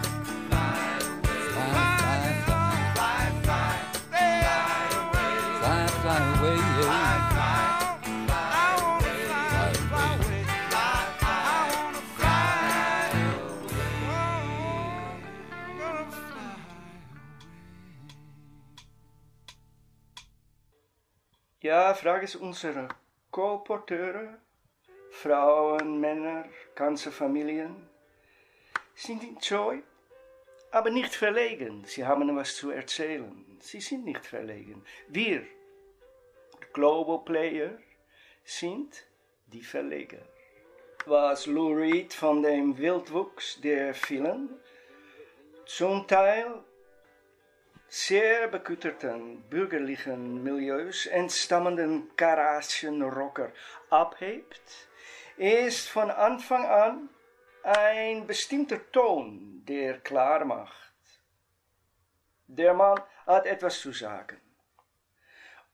Ja, 21.65 21.95
frage 21.95 22.27
es 22.27 22.37
unsere 22.37 22.89
Kolporteure, 23.31 24.37
Frauen, 25.11 25.99
Männer, 25.99 26.45
ganze 26.75 27.11
Familien. 27.11 27.89
Sind 28.95 29.23
in 29.23 29.39
Joy, 29.39 29.83
aber 30.73 30.91
nicht 30.91 31.15
verlegen. 31.15 31.83
Sie 31.87 32.05
haben 32.05 32.37
was 32.37 32.55
zu 32.55 32.69
erzählen. 32.69 33.59
Sie 33.61 33.81
sind 33.81 34.05
nicht 34.05 34.27
verlegen. 34.27 34.85
Wir, 35.09 35.47
Global 36.75 37.25
Player, 37.25 37.79
sind 38.45 39.07
die 39.47 39.63
Verleger. 39.63 40.21
Was 41.07 41.47
Lou 41.47 41.73
Reed 41.73 42.13
von 42.13 42.43
dem 42.43 42.77
Wildwuchs 42.77 43.59
der 43.63 43.95
vielen, 43.95 44.51
zum 45.65 46.07
Teil 46.07 46.63
sehr 47.89 48.49
bekütterten 48.49 49.43
bürgerlichen 49.49 50.43
Milieus 50.43 51.07
entstammenden 51.07 52.11
Garagenrocker 52.17 53.53
abhebt, 53.91 54.89
ist 55.37 55.89
von 55.89 56.11
Anfang 56.11 56.67
an 56.67 57.09
ein 57.63 58.27
bestimmter 58.27 58.91
Ton, 58.93 59.65
der 59.67 60.01
klar 60.01 60.45
macht. 60.45 60.95
Der 62.47 62.75
Mann 62.75 63.01
hat 63.27 63.47
etwas 63.47 63.81
zu 63.81 63.93
sagen. 63.93 64.41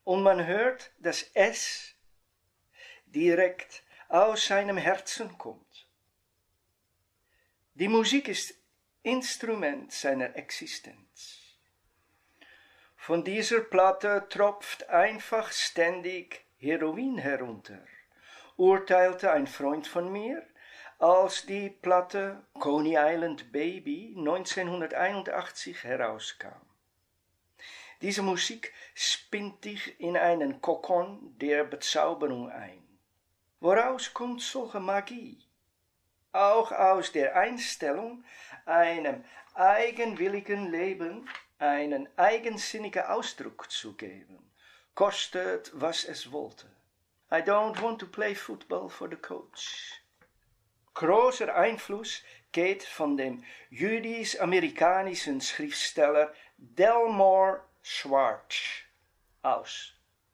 Und 0.04 0.22
man 0.22 0.46
hört, 0.46 0.92
dass 0.98 1.30
es 1.34 1.94
direkt 3.06 3.82
aus 4.08 4.46
seinem 4.46 4.76
Herzen 4.76 5.36
kommt. 5.36 5.88
Die 7.74 7.88
Musik 7.88 8.28
ist 8.28 8.54
Instrument 9.02 9.92
seiner 9.92 10.36
Existenz. 10.36 11.09
Von 13.10 13.24
dieser 13.24 13.62
Platte 13.62 14.24
tropft 14.28 14.88
einfach 14.88 15.50
ständig 15.50 16.44
Heroin 16.58 17.18
herunter, 17.18 17.80
urteilte 18.56 19.32
ein 19.32 19.48
Freund 19.48 19.88
von 19.88 20.12
mir, 20.12 20.46
als 21.00 21.44
die 21.44 21.70
Platte 21.70 22.44
Coney 22.60 22.94
Island 22.96 23.50
Baby 23.50 24.14
1981 24.16 25.82
herauskam. 25.82 26.62
Diese 28.00 28.22
Musik 28.22 28.72
spinnt 28.94 29.64
dich 29.64 29.98
in 29.98 30.16
einen 30.16 30.60
Kokon 30.60 31.36
der 31.40 31.64
Bezauberung 31.64 32.48
ein. 32.48 32.80
Woraus 33.58 34.14
kommt 34.14 34.40
solche 34.40 34.78
Magie? 34.78 35.44
Auch 36.30 36.70
aus 36.70 37.10
der 37.10 37.34
Einstellung, 37.34 38.22
einem 38.66 39.24
eigenwilligen 39.54 40.70
Leben 40.70 41.28
einen 41.60 42.08
eigensinnigen 42.16 43.04
Ausdruck 43.04 43.70
zu 43.70 43.94
geben, 43.94 44.50
kostet, 44.94 45.70
was 45.74 46.04
es 46.04 46.32
wollte. 46.32 46.66
I 47.30 47.42
don't 47.42 47.80
want 47.80 48.00
to 48.00 48.06
play 48.06 48.34
football 48.34 48.88
for 48.88 49.08
the 49.08 49.16
coach. 49.16 50.02
Großer 50.94 51.54
Einfluss 51.54 52.22
geht 52.50 52.82
von 52.82 53.16
dem 53.16 53.44
jüdisch-amerikanischen 53.70 55.40
Schriftsteller 55.40 56.34
Delmore 56.56 57.62
Schwartz 57.82 58.56
aus, 59.42 59.92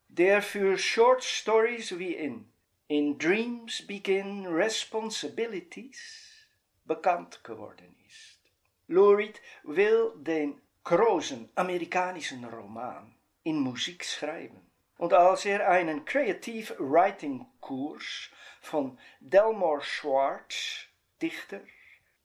der 0.09 0.41
für 0.41 0.79
Short 0.79 1.22
Stories 1.22 1.99
wie 1.99 2.14
in 2.14 2.51
In 2.89 3.18
Dreams 3.18 3.87
Begin 3.87 4.47
Responsibilities 4.47 6.47
bekannt 6.85 7.45
geworden 7.45 7.95
ist. 8.07 8.39
Lurid 8.87 9.41
will 9.64 10.12
den 10.16 10.61
großen 10.87 11.51
amerikanischen 11.57 12.45
Roman 12.45 13.12
in 13.43 13.59
Musik 13.59 14.05
schreiben. 14.05 14.70
Und 14.99 15.12
als 15.12 15.45
er 15.45 15.68
einen 15.68 16.05
Creative 16.05 16.76
Writing 16.78 17.45
Kurs 17.61 18.30
von 18.61 18.97
Delmore 19.18 19.82
Schwartz, 19.82 20.84
Dichter 21.20 21.62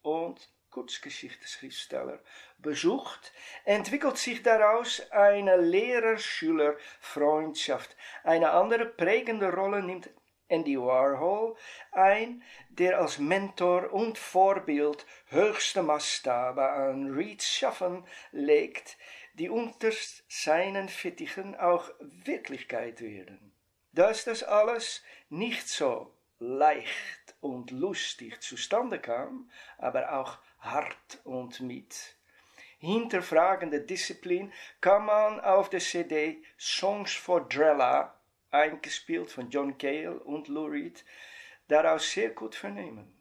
und 0.03 0.47
Kurzgeschichtenschriftsteller, 0.69 2.19
besucht, 2.59 3.33
entwickelt 3.65 4.19
sich 4.19 4.43
daraus 4.43 5.09
eine 5.09 5.57
Lehrer-Schüler-Freundschaft. 5.57 7.97
Eine 8.23 8.51
andere 8.51 8.85
prägende 8.85 9.51
Rolle 9.51 9.81
nimmt 9.81 10.11
Andy 10.51 10.77
Warhol 10.77 11.55
ein, 11.91 12.43
der 12.69 12.99
als 12.99 13.17
Mentor 13.17 13.91
und 13.91 14.17
Vorbild 14.17 15.05
höchste 15.27 15.81
Maßstabe 15.81 16.69
an 16.69 17.11
Reeds 17.11 17.47
Schaffen 17.47 18.05
legt, 18.31 18.97
die 19.35 19.49
unter 19.49 19.91
seinen 20.27 20.89
Fittichen 20.89 21.55
auch 21.55 21.89
Wirklichkeit 21.99 23.01
werden. 23.01 23.53
Dass 23.93 24.25
das 24.25 24.43
alles 24.43 25.01
nicht 25.29 25.67
so 25.67 26.13
leicht 26.39 27.35
und 27.39 27.71
lustig 27.71 28.41
zustande 28.41 28.99
kam, 28.99 29.49
aber 29.77 30.19
auch 30.19 30.37
hart 30.59 31.19
und 31.23 31.61
mit 31.61 32.15
hinterfragende 32.79 33.79
Disziplin 33.79 34.51
kann 34.81 35.05
man 35.05 35.39
auf 35.39 35.69
der 35.69 35.79
CD 35.79 36.43
Songs 36.57 37.13
for 37.13 37.47
Drella, 37.47 38.20
eingespielt 38.51 39.31
von 39.31 39.49
John 39.49 39.77
Cale 39.77 40.19
und 40.19 40.47
Lou 40.47 40.65
Reed, 40.65 41.03
daraus 41.67 42.11
sehr 42.11 42.29
gut 42.29 42.55
vernehmen. 42.55 43.13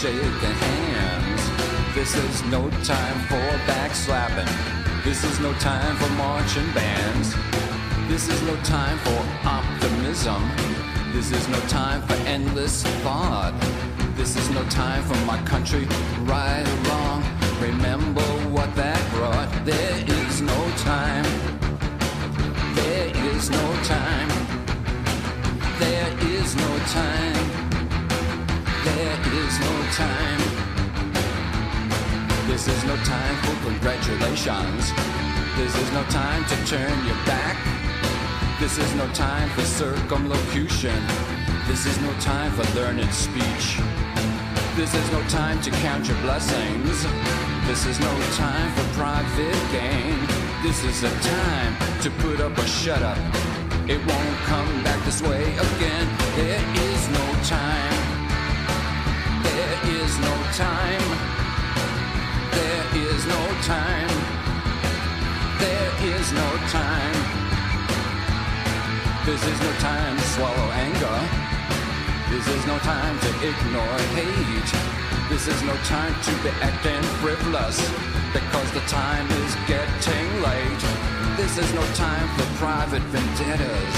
Shaking 0.00 0.22
hands. 0.22 1.42
This 1.92 2.14
is 2.14 2.44
no 2.44 2.70
time 2.84 3.18
for 3.26 3.48
backslapping. 3.66 4.48
This 5.02 5.24
is 5.24 5.40
no 5.40 5.52
time 5.54 5.96
for 5.96 6.08
marching 6.10 6.70
bands. 6.72 7.34
This 8.06 8.28
is 8.28 8.40
no 8.42 8.54
time 8.62 8.96
for 8.98 9.18
optimism. 9.44 10.40
This 11.12 11.32
is 11.32 11.48
no 11.48 11.58
time 11.62 12.00
for 12.02 12.14
endless 12.28 12.84
thought. 13.02 13.58
This 14.14 14.36
is 14.36 14.48
no 14.50 14.62
time 14.68 15.02
for 15.02 15.18
my 15.26 15.42
country, 15.42 15.84
right 16.22 16.64
or 16.64 16.78
wrong. 16.88 17.24
Remember 17.60 18.28
what 18.54 18.72
that 18.76 19.02
brought. 19.10 19.50
There 19.64 19.98
is 20.06 20.40
no 20.40 20.60
time. 20.76 21.26
There 22.76 23.08
is 23.32 23.50
no 23.50 23.66
time. 23.82 24.28
There 25.80 26.12
is 26.36 26.54
no 26.54 26.78
time. 26.86 27.67
There 28.88 29.20
is 29.44 29.60
no 29.60 29.74
time. 29.92 30.40
This 32.48 32.68
is 32.68 32.84
no 32.84 32.96
time 33.04 33.36
for 33.44 33.68
congratulations. 33.68 34.92
This 35.56 35.76
is 35.76 35.92
no 35.92 36.02
time 36.04 36.44
to 36.46 36.56
turn 36.64 36.96
your 37.04 37.20
back. 37.26 37.56
This 38.58 38.78
is 38.78 38.94
no 38.94 39.06
time 39.12 39.50
for 39.50 39.62
circumlocution. 39.62 40.98
This 41.66 41.84
is 41.84 42.00
no 42.00 42.12
time 42.14 42.50
for 42.52 42.64
learned 42.74 43.12
speech. 43.12 43.78
This 44.74 44.94
is 44.94 45.12
no 45.12 45.20
time 45.28 45.60
to 45.62 45.70
count 45.70 46.08
your 46.08 46.18
blessings. 46.22 47.04
This 47.66 47.84
is 47.84 48.00
no 48.00 48.12
time 48.36 48.72
for 48.72 48.84
private 48.98 49.60
gain. 49.70 50.18
This 50.62 50.82
is 50.82 51.02
a 51.02 51.10
time 51.20 51.76
to 52.00 52.10
put 52.22 52.40
up 52.40 52.56
or 52.56 52.66
shut 52.66 53.02
up. 53.02 53.18
It 53.86 53.98
won't 53.98 54.36
come 54.48 54.82
back 54.82 55.04
this 55.04 55.20
way 55.20 55.42
again. 55.42 56.08
There 56.36 56.62
is 56.88 57.08
no 57.10 57.26
time. 57.44 58.07
Is 60.08 60.18
no 60.20 60.36
time. 60.56 61.06
There 62.56 62.84
is 62.96 63.26
no 63.26 63.42
time. 63.60 64.08
There 65.60 65.92
is 66.16 66.32
no 66.32 66.48
time. 66.72 67.18
This 69.26 69.42
is 69.44 69.60
no 69.60 69.72
time 69.84 70.16
to 70.16 70.22
swallow 70.34 70.68
anger. 70.86 71.18
This 72.30 72.46
is 72.48 72.66
no 72.66 72.78
time 72.78 73.18
to 73.20 73.30
ignore 73.50 73.98
hate. 74.16 74.72
This 75.28 75.46
is 75.46 75.62
no 75.64 75.76
time 75.84 76.14
to 76.22 76.32
be 76.42 76.48
acting 76.64 77.02
frivolous 77.20 77.78
because 78.32 78.72
the 78.72 78.84
time 78.88 79.28
is 79.44 79.54
getting 79.66 80.28
late. 80.40 80.84
This 81.36 81.58
is 81.58 81.70
no 81.74 81.84
time 81.92 82.28
for 82.38 82.46
private 82.56 83.02
vendettas. 83.12 83.96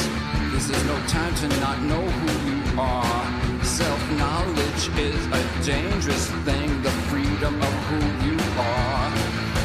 This 0.51 0.71
is 0.71 0.85
no 0.87 0.99
time 1.07 1.35
to 1.37 1.49
not 1.61 1.81
know 1.83 2.03
who 2.03 2.51
you 2.51 2.81
are. 2.81 3.50
Self 3.63 4.11
knowledge 4.13 4.89
is 4.99 5.27
a 5.27 5.65
dangerous 5.65 6.31
thing, 6.45 6.83
the 6.83 6.91
freedom 7.09 7.55
of 7.61 7.75
who 7.89 8.01
you 8.27 8.39
are. 8.59 9.11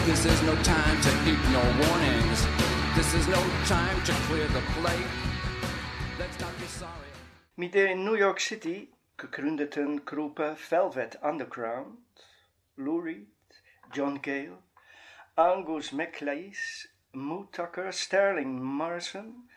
This 0.06 0.26
is 0.26 0.42
no 0.44 0.56
time 0.64 1.02
to 1.02 1.10
ignore 1.32 1.72
warnings. 1.88 2.46
This 2.96 3.14
is 3.14 3.28
no 3.28 3.42
time 3.66 4.02
to 4.04 4.12
clear 4.28 4.48
the 4.48 4.62
plate. 4.76 5.12
Let's 6.20 6.40
not 6.40 6.58
be 6.60 6.66
sorry. 6.66 7.96
New 7.96 8.16
York 8.16 8.40
City 8.40 8.90
gegründeten 9.18 10.06
Gruppe 10.06 10.56
Velvet 10.70 11.18
Underground, 11.24 11.98
Lou 12.78 13.00
Reed, 13.00 13.28
John 13.94 14.22
Cale, 14.22 14.58
Angus 15.38 15.92
MacLeish, 15.92 16.88
Moe 17.14 17.48
Tucker, 17.52 17.92
Sterling 17.92 18.62
Morrison 18.62 19.50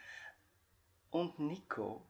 und 1.11 1.39
Nico 1.39 2.08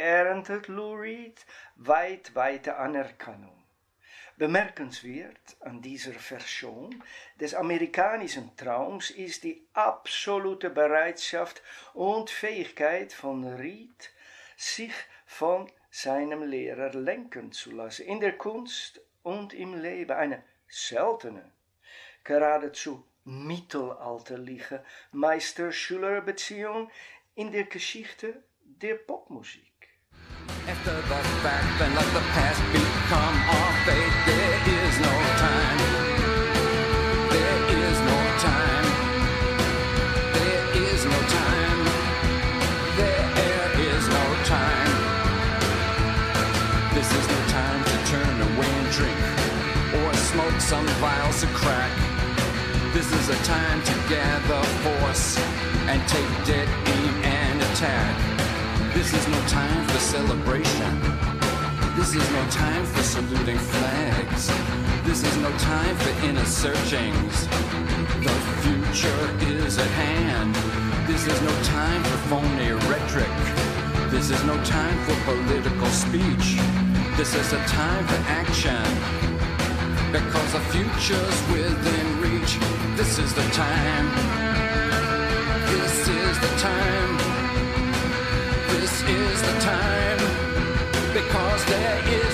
erntet 0.00 0.68
Lou 0.68 0.94
Reed 0.94 1.44
weit 1.76 2.34
weite 2.34 2.76
Anerkennung. 2.76 3.62
Bemerkenswert 4.36 5.56
an 5.60 5.82
dieser 5.82 6.14
Version 6.14 7.04
des 7.38 7.54
amerikanischen 7.54 8.56
Traums 8.56 9.10
ist 9.10 9.44
die 9.44 9.62
absolute 9.74 10.70
Bereitschaft 10.70 11.62
und 11.92 12.30
Fähigkeit 12.30 13.12
von 13.12 13.44
Reed, 13.44 14.10
sich 14.56 14.94
von 15.26 15.70
seinem 15.90 16.44
Lehrer 16.44 16.94
lenken 16.94 17.52
zu 17.52 17.70
lassen, 17.72 18.06
in 18.06 18.20
der 18.20 18.38
Kunst 18.38 19.02
und 19.22 19.52
im 19.52 19.74
Leben, 19.74 20.16
eine 20.16 20.42
seltene, 20.66 21.52
geradezu 22.24 23.04
mittelalterliche 23.24 24.82
Meister-Schüler-Beziehung 25.12 26.90
in 27.34 27.52
der 27.52 27.64
Geschichte 27.64 28.42
der 28.62 28.94
Popmusik. 28.94 29.69
After 30.68 30.94
the 30.94 31.20
fact, 31.42 31.68
then 31.78 31.94
let 31.94 32.06
the 32.12 32.24
past 32.34 32.62
become 32.72 33.36
our 33.56 33.72
fate. 33.84 34.14
There 34.26 34.56
is 34.78 34.94
no 35.00 35.14
time. 35.46 35.80
There 37.34 37.58
is 37.84 37.96
no 38.10 38.18
time. 38.38 38.86
There 40.36 40.64
is 40.88 41.00
no 41.04 41.18
time. 41.38 41.80
There 43.00 43.68
is 43.90 44.02
no 44.08 44.24
time. 44.44 44.92
This 46.94 47.08
is 47.18 47.26
no 47.28 47.40
time 47.48 47.80
to 47.84 47.96
turn 48.12 48.36
away 48.48 48.70
and 48.80 48.90
drink 48.92 49.20
or 49.98 50.14
smoke 50.14 50.60
some 50.60 50.86
vials 51.02 51.42
of 51.42 51.50
crack. 51.50 51.92
This 52.92 53.10
is 53.12 53.28
a 53.28 53.38
time 53.44 53.82
to 53.82 53.94
gather 54.08 54.62
force 54.82 55.38
and 55.86 56.00
take 56.08 56.30
dead 56.46 56.68
aim 56.86 57.14
and 57.24 57.62
attack. 57.62 58.39
This 58.92 59.14
is 59.14 59.28
no 59.28 59.40
time 59.46 59.86
for 59.86 59.98
celebration. 59.98 61.00
This 61.96 62.14
is 62.14 62.30
no 62.32 62.44
time 62.50 62.84
for 62.86 63.02
saluting 63.02 63.56
flags. 63.56 64.50
This 65.06 65.22
is 65.22 65.36
no 65.36 65.50
time 65.58 65.96
for 65.96 66.26
inner 66.26 66.44
searchings. 66.44 67.46
The 68.26 68.36
future 68.62 69.46
is 69.46 69.78
at 69.78 69.86
hand. 69.90 70.54
This 71.06 71.24
is 71.24 71.40
no 71.40 71.62
time 71.62 72.02
for 72.02 72.18
phony 72.28 72.72
rhetoric. 72.90 73.30
This 74.10 74.28
is 74.30 74.42
no 74.44 74.56
time 74.64 74.98
for 75.04 75.14
political 75.24 75.86
speech. 75.86 76.58
This 77.16 77.34
is 77.34 77.52
a 77.52 77.62
time 77.66 78.06
for 78.08 78.20
action. 78.26 78.84
Because 80.10 80.52
the 80.52 80.60
future's 80.74 81.38
within 81.52 82.20
reach. 82.20 82.58
This 82.96 83.18
is 83.18 83.32
the 83.34 83.48
time. 83.50 84.06
This 85.70 86.08
is 86.08 86.40
the 86.40 86.58
time. 86.58 87.29
This 88.72 89.02
is 89.02 89.42
the 89.42 89.60
time. 89.60 90.18
Because 91.12 91.64
there 91.64 91.98
is 92.08 92.29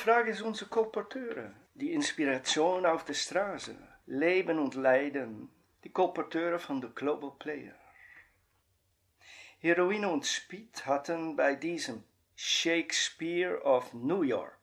Frage 0.00 0.30
es 0.30 0.40
unsere 0.40 0.70
Kolporteure. 0.70 1.52
Die 1.74 1.92
Inspiration 1.92 2.86
auf 2.86 3.04
der 3.04 3.12
Straße. 3.12 3.76
Leben 4.06 4.58
und 4.58 4.74
Leiden. 4.74 5.50
Die 5.84 5.90
Kolporteure 5.90 6.58
von 6.58 6.80
der 6.80 6.88
Global 6.90 7.32
Player. 7.38 7.74
Heroine 9.58 10.08
und 10.08 10.24
Speed 10.24 10.86
hatten 10.86 11.36
bei 11.36 11.54
diesem 11.54 12.02
Shakespeare 12.34 13.62
of 13.62 13.92
New 13.92 14.22
York 14.22 14.60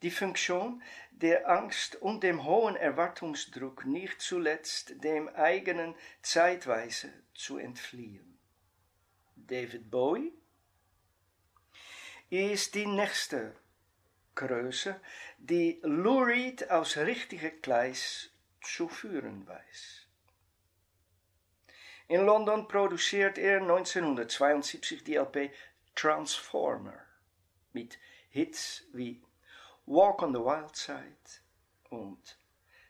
die 0.00 0.10
Funktion, 0.10 0.82
der 1.12 1.48
Angst 1.48 1.96
und 1.96 2.22
dem 2.22 2.44
hohen 2.44 2.76
Erwartungsdruck 2.76 3.84
nicht 3.86 4.20
zuletzt 4.20 5.02
dem 5.04 5.28
eigenen 5.28 5.94
Zeitweise 6.22 7.12
zu 7.34 7.58
entfliehen. 7.58 8.38
David 9.34 9.90
Bowie 9.90 10.32
ist 12.30 12.74
die 12.74 12.86
nächste 12.86 13.54
Die 15.38 15.80
Lou 15.82 16.22
Reed 16.22 16.70
aus 16.70 16.96
richtige 16.96 17.50
Gleis 17.50 18.30
zu 18.62 18.88
führen. 18.88 19.46
In 22.08 22.26
London 22.26 22.68
produziert 22.68 23.38
er 23.38 23.60
1972 23.60 25.04
die 25.04 25.16
LP 25.16 25.50
Transformer 25.94 27.00
mit 27.72 27.98
Hits 28.30 28.84
wie 28.92 29.22
Walk 29.86 30.22
on 30.22 30.32
the 30.32 30.40
Wild 30.40 30.76
Side 30.76 31.40
und 31.90 32.36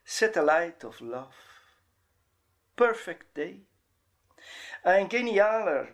Satellite 0.04 0.86
of 0.86 1.00
Love, 1.00 1.34
Perfect 2.76 3.36
Day. 3.36 3.66
Ein 4.82 5.08
genialer 5.08 5.88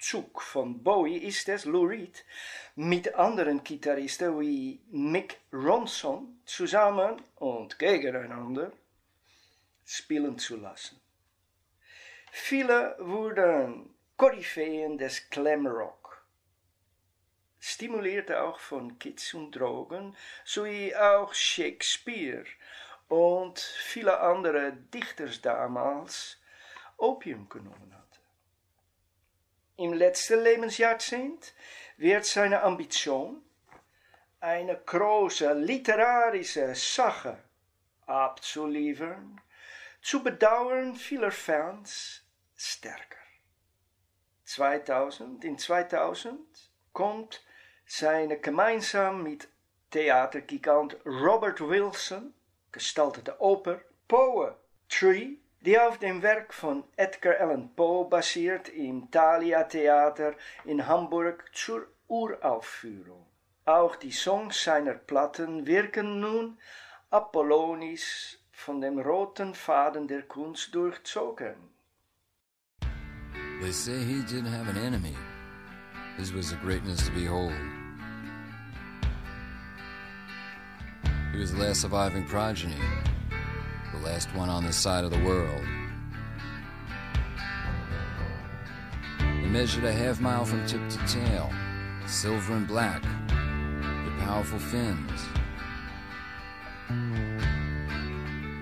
Schachzug 0.00 0.40
von 0.40 0.82
Bowie 0.82 1.18
ist 1.18 1.46
es, 1.50 1.66
Lou 1.66 1.84
Reed 1.84 2.24
mit 2.74 3.14
anderen 3.16 3.62
Gitarristen 3.62 4.40
wie 4.40 4.80
Mick 4.90 5.40
Ronson 5.52 6.40
zusammen 6.46 7.22
und 7.36 7.78
gegeneinander 7.78 8.72
spielen 9.84 10.38
zu 10.38 10.56
lassen. 10.56 10.98
Viele 12.32 12.96
wurden 12.98 13.94
Koryphäen 14.16 14.96
des 14.96 15.28
Glamrock, 15.28 16.24
stimuliert 17.58 18.32
auch 18.32 18.58
von 18.58 18.98
Kids 18.98 19.34
und 19.34 19.52
Drogen, 19.52 20.16
sowie 20.46 20.96
auch 20.96 21.34
Shakespeare 21.34 22.46
und 23.08 23.58
viele 23.58 24.18
andere 24.18 24.72
Dichter 24.72 25.28
damals 25.42 26.38
Opium 26.96 27.50
genommen 27.50 27.92
hatten. 27.92 27.99
Im 29.80 29.94
letzten 29.94 30.40
Lebensjahrzehnt 30.40 31.54
wird 31.96 32.26
seine 32.26 32.62
Ambition, 32.62 33.42
eine 34.38 34.76
große 34.76 35.54
literarische 35.54 36.74
Sache 36.74 37.38
abzuliefern, 38.04 39.40
zu 40.02 40.22
Bedauern 40.22 40.96
vieler 40.96 41.32
Fans 41.32 42.22
stärker. 42.54 43.24
2000, 44.44 45.46
in 45.46 45.56
2000 45.56 46.38
kommt 46.92 47.42
seine 47.86 48.38
gemeinsam 48.38 49.22
mit 49.22 49.48
Theatergigant 49.92 50.98
Robert 51.06 51.58
Wilson 51.58 52.34
gestaltete 52.70 53.40
Oper 53.40 53.80
Poetry 54.06 55.40
die 55.60 55.78
auf 55.78 55.98
dem 55.98 56.22
Werk 56.22 56.54
von 56.54 56.84
Edgar 56.96 57.38
Allan 57.38 57.70
Poe 57.74 58.08
basiert 58.08 58.68
im 58.70 59.10
Thalia 59.10 59.64
Theater 59.64 60.34
in 60.64 60.86
Hamburg 60.86 61.50
zur 61.52 61.86
Uraufführung. 62.08 63.26
Auch 63.66 63.96
die 63.96 64.10
Songs 64.10 64.64
seiner 64.64 64.94
Platten 64.94 65.66
wirken 65.66 66.20
nun 66.20 66.58
apollonisch 67.10 68.38
von 68.52 68.80
dem 68.80 68.98
roten 68.98 69.54
Faden 69.54 70.08
der 70.08 70.22
Kunst 70.22 70.74
durchzogen. 70.74 71.56
They 73.60 73.72
say 73.72 73.98
he 73.98 74.22
didn't 74.22 74.50
have 74.50 74.70
an 74.70 74.78
enemy. 74.78 75.14
His 76.16 76.32
was 76.32 76.52
a 76.52 76.56
greatness 76.56 77.06
to 77.06 77.12
behold. 77.12 77.52
He 81.32 81.38
was 81.38 81.52
the 81.52 81.58
last 81.58 81.82
surviving 81.82 82.24
progeny 82.24 82.80
the 83.92 83.98
last 83.98 84.34
one 84.34 84.48
on 84.48 84.64
this 84.64 84.76
side 84.76 85.04
of 85.04 85.10
the 85.10 85.22
world. 85.24 85.64
He 89.18 89.46
measured 89.46 89.84
a 89.84 89.92
half 89.92 90.20
mile 90.20 90.44
from 90.44 90.66
tip 90.66 90.80
to 90.88 90.98
tail, 91.06 91.50
silver 92.06 92.54
and 92.54 92.66
black, 92.66 93.02
with 93.02 94.18
powerful 94.20 94.58
fins. 94.58 95.20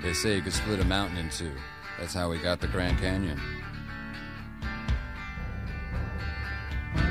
They 0.03 0.13
say 0.13 0.37
he 0.37 0.41
could 0.41 0.53
split 0.53 0.81
a 0.81 0.85
mountain 0.85 1.19
in 1.19 1.31
two. 1.31 1.53
That's 1.99 2.15
how 2.15 2.31
he 2.33 2.41
got 2.41 2.61
the 2.61 2.69
Grand 2.69 2.99
Canyon. 2.99 3.41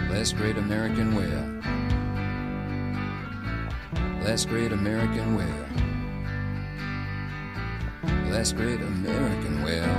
Last 0.10 0.36
great 0.38 0.58
American 0.58 1.16
whale. 1.16 1.62
Last 4.24 4.50
great 4.50 4.72
American 4.72 5.36
whale 5.36 5.87
last 8.38 8.56
great 8.56 8.80
American 8.82 9.64
whale. 9.64 9.98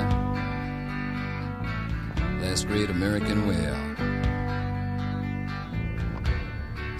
Last 2.40 2.68
great 2.68 2.88
American 2.88 3.48
whale. 3.48 3.82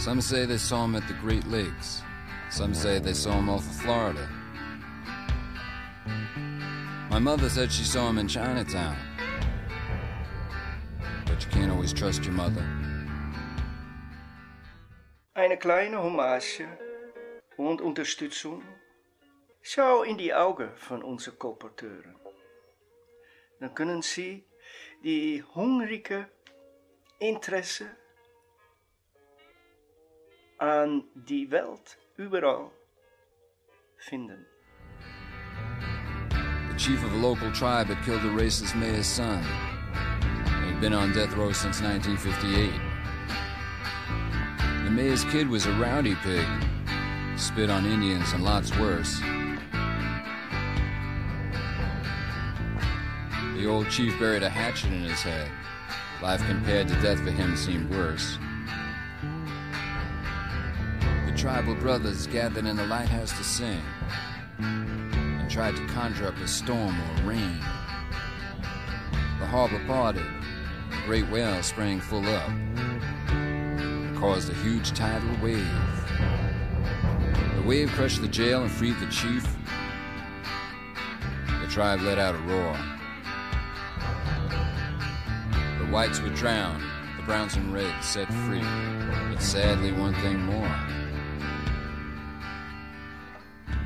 Some 0.00 0.20
say 0.20 0.46
they 0.46 0.58
saw 0.58 0.84
him 0.84 0.96
at 0.96 1.06
the 1.06 1.14
Great 1.14 1.46
Lakes. 1.46 2.02
Some 2.50 2.74
say 2.74 2.98
they 2.98 3.12
saw 3.12 3.34
him 3.38 3.48
off 3.48 3.60
of 3.60 3.76
Florida. 3.76 4.28
My 7.08 7.20
mother 7.20 7.48
said 7.48 7.70
she 7.70 7.84
saw 7.84 8.08
him 8.08 8.18
in 8.18 8.26
Chinatown. 8.26 8.96
But 11.24 11.44
you 11.44 11.50
can't 11.52 11.70
always 11.70 11.92
trust 11.92 12.24
your 12.24 12.34
mother. 12.34 12.66
Eine 15.36 15.56
kleine 15.56 16.02
Hommage 16.02 16.66
und 17.56 17.80
Unterstützung 17.80 18.64
Schau 19.62 20.02
in 20.02 20.16
die 20.16 20.32
Augen 20.32 20.70
von 20.76 21.02
unseren 21.02 21.38
Kolporteuren. 21.38 22.16
Dann 23.60 23.74
können 23.74 24.02
sie 24.02 24.44
die 25.02 25.42
hungrige 25.54 26.28
Interesse 27.18 27.86
an 30.58 31.04
die 31.14 31.50
Welt 31.50 31.98
überall 32.16 32.70
finden. 33.96 34.46
The 36.70 36.76
chief 36.76 37.04
of 37.04 37.12
a 37.12 37.16
local 37.16 37.50
tribe 37.52 37.88
had 37.88 38.04
killed 38.04 38.24
a 38.24 38.30
racist 38.30 38.76
mayor's 38.76 39.06
son. 39.06 39.42
He'd 40.66 40.80
been 40.80 40.94
on 40.94 41.12
death 41.12 41.34
row 41.36 41.52
since 41.52 41.80
1958. 41.82 42.70
The 44.84 44.90
mayor's 44.90 45.24
kid 45.24 45.48
was 45.48 45.66
a 45.66 45.72
rowdy 45.72 46.14
pig, 46.22 46.46
spit 47.36 47.70
on 47.70 47.84
Indians 47.84 48.32
and 48.32 48.44
lots 48.44 48.76
worse. 48.78 49.20
The 53.58 53.66
old 53.66 53.90
chief 53.90 54.16
buried 54.20 54.44
a 54.44 54.48
hatchet 54.48 54.92
in 54.92 55.02
his 55.02 55.20
head. 55.20 55.50
Life 56.22 56.40
compared 56.46 56.86
to 56.86 56.94
death 57.02 57.18
for 57.18 57.32
him 57.32 57.56
seemed 57.56 57.90
worse. 57.90 58.38
The 61.26 61.32
tribal 61.36 61.74
brothers 61.74 62.28
gathered 62.28 62.66
in 62.66 62.76
the 62.76 62.86
lighthouse 62.86 63.36
to 63.36 63.42
sing 63.42 63.82
and 64.60 65.50
tried 65.50 65.74
to 65.74 65.84
conjure 65.88 66.28
up 66.28 66.36
a 66.36 66.46
storm 66.46 66.96
or 67.00 67.24
rain. 67.24 67.58
The 69.40 69.46
harbor 69.46 69.82
parted, 69.88 70.22
a 70.22 71.06
great 71.06 71.28
whale 71.28 71.60
sprang 71.64 72.00
full 72.00 72.24
up, 72.26 72.50
and 73.30 74.16
caused 74.16 74.50
a 74.50 74.54
huge 74.54 74.92
tidal 74.92 75.36
wave. 75.42 75.66
The 77.56 77.64
wave 77.66 77.90
crushed 77.90 78.22
the 78.22 78.28
jail 78.28 78.62
and 78.62 78.70
freed 78.70 79.00
the 79.00 79.08
chief. 79.10 79.44
The 81.60 81.66
tribe 81.66 82.02
let 82.02 82.20
out 82.20 82.36
a 82.36 82.38
roar. 82.38 82.97
The 85.88 85.94
whites 85.94 86.20
were 86.20 86.28
drowned, 86.28 86.82
the 87.16 87.22
browns 87.22 87.56
and 87.56 87.72
reds 87.72 88.04
set 88.04 88.28
free, 88.44 88.60
but 88.60 89.40
sadly 89.40 89.90
one 89.90 90.12
thing 90.16 90.38
more. 90.38 90.70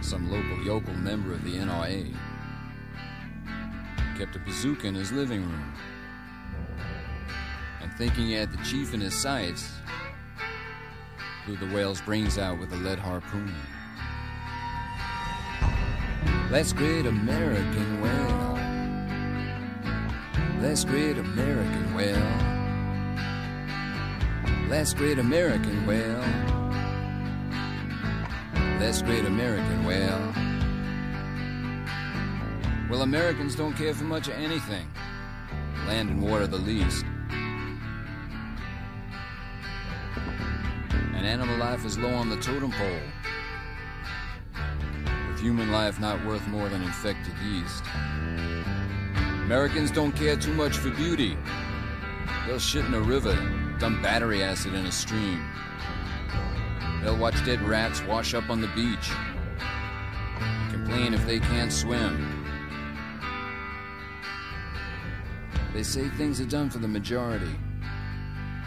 Some 0.00 0.28
local 0.28 0.64
yokel 0.64 0.94
member 0.94 1.32
of 1.32 1.44
the 1.44 1.54
NRA 1.54 2.12
kept 4.18 4.34
a 4.34 4.40
bazooka 4.40 4.88
in 4.88 4.96
his 4.96 5.12
living 5.12 5.42
room 5.42 5.74
And 7.80 7.94
thinking 7.94 8.26
he 8.26 8.32
had 8.32 8.50
the 8.50 8.64
chief 8.64 8.94
in 8.94 9.00
his 9.00 9.14
sights, 9.14 9.70
blew 11.46 11.56
the 11.56 11.72
whale's 11.72 12.00
brains 12.00 12.36
out 12.36 12.58
with 12.58 12.72
a 12.72 12.76
lead 12.78 12.98
harpoon. 12.98 13.54
Let's 16.50 16.72
great 16.72 17.06
American 17.06 18.00
whale. 18.00 18.51
Let's 20.62 20.84
great 20.84 21.18
American 21.18 21.92
whale. 21.92 22.38
Let's 24.68 24.94
great 24.94 25.18
American 25.18 25.84
whale. 25.84 26.24
Let's 28.78 29.02
great 29.02 29.24
American 29.24 29.84
whale. 29.84 30.32
Well, 32.88 33.02
Americans 33.02 33.56
don't 33.56 33.72
care 33.74 33.92
for 33.92 34.04
much 34.04 34.28
of 34.28 34.34
anything. 34.34 34.88
Land 35.88 36.10
and 36.10 36.22
water 36.22 36.46
the 36.46 36.58
least. 36.58 37.04
And 41.12 41.26
animal 41.26 41.56
life 41.56 41.84
is 41.84 41.98
low 41.98 42.14
on 42.14 42.30
the 42.30 42.36
totem 42.36 42.70
pole. 42.70 43.00
With 45.28 45.40
human 45.40 45.72
life 45.72 45.98
not 45.98 46.24
worth 46.24 46.46
more 46.46 46.68
than 46.68 46.82
infected 46.82 47.34
yeast. 47.44 47.82
Americans 49.52 49.90
don't 49.90 50.12
care 50.12 50.34
too 50.34 50.54
much 50.54 50.78
for 50.78 50.88
beauty. 50.88 51.36
They'll 52.46 52.58
shit 52.58 52.86
in 52.86 52.94
a 52.94 53.00
river, 53.00 53.36
dump 53.78 54.02
battery 54.02 54.42
acid 54.42 54.72
in 54.72 54.86
a 54.86 54.90
stream. 54.90 55.46
They'll 57.02 57.18
watch 57.18 57.34
dead 57.44 57.60
rats 57.60 58.02
wash 58.04 58.32
up 58.32 58.48
on 58.48 58.62
the 58.62 58.68
beach. 58.68 59.10
Complain 60.70 61.12
if 61.12 61.26
they 61.26 61.38
can't 61.38 61.70
swim. 61.70 62.46
They 65.74 65.82
say 65.82 66.08
things 66.08 66.40
are 66.40 66.46
done 66.46 66.70
for 66.70 66.78
the 66.78 66.88
majority. 66.88 67.54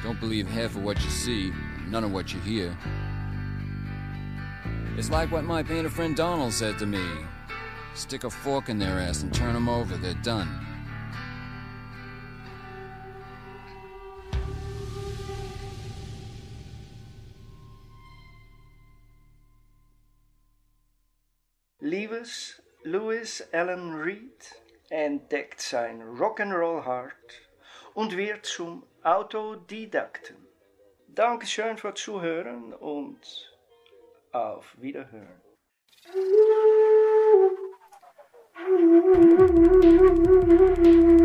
Don't 0.03 0.19
believe 0.19 0.47
half 0.47 0.75
of 0.75 0.83
what 0.83 1.03
you 1.03 1.09
see, 1.09 1.51
none 1.87 2.03
of 2.03 2.11
what 2.11 2.31
you 2.31 2.39
hear. 2.41 2.77
It's 4.97 5.09
like 5.09 5.31
what 5.31 5.45
my 5.45 5.63
painter 5.63 5.89
friend 5.89 6.15
Donald 6.15 6.53
said 6.53 6.77
to 6.77 6.85
me 6.85 7.03
stick 7.95 8.23
a 8.23 8.29
fork 8.29 8.69
in 8.69 8.77
their 8.77 8.99
ass 8.99 9.23
and 9.23 9.33
turn 9.33 9.55
them 9.55 9.67
over, 9.67 9.97
they're 9.97 10.13
done. 10.15 10.64
Liebes 21.85 22.61
Louis 22.83 23.47
Allen 23.53 23.93
Reed 23.93 24.59
entdeckt 24.89 25.61
sein 25.61 26.01
Rock'n'Roll 26.01 26.83
Heart 26.83 27.41
und 27.93 28.17
wird 28.17 28.47
zum 28.47 28.87
Autodidakten. 29.03 30.47
Dankeschön 31.09 31.77
fürs 31.77 32.01
Zuhören 32.01 32.73
und 32.73 33.55
auf 34.31 34.75
Wiederhören. 34.81 35.43
Der 38.57 41.15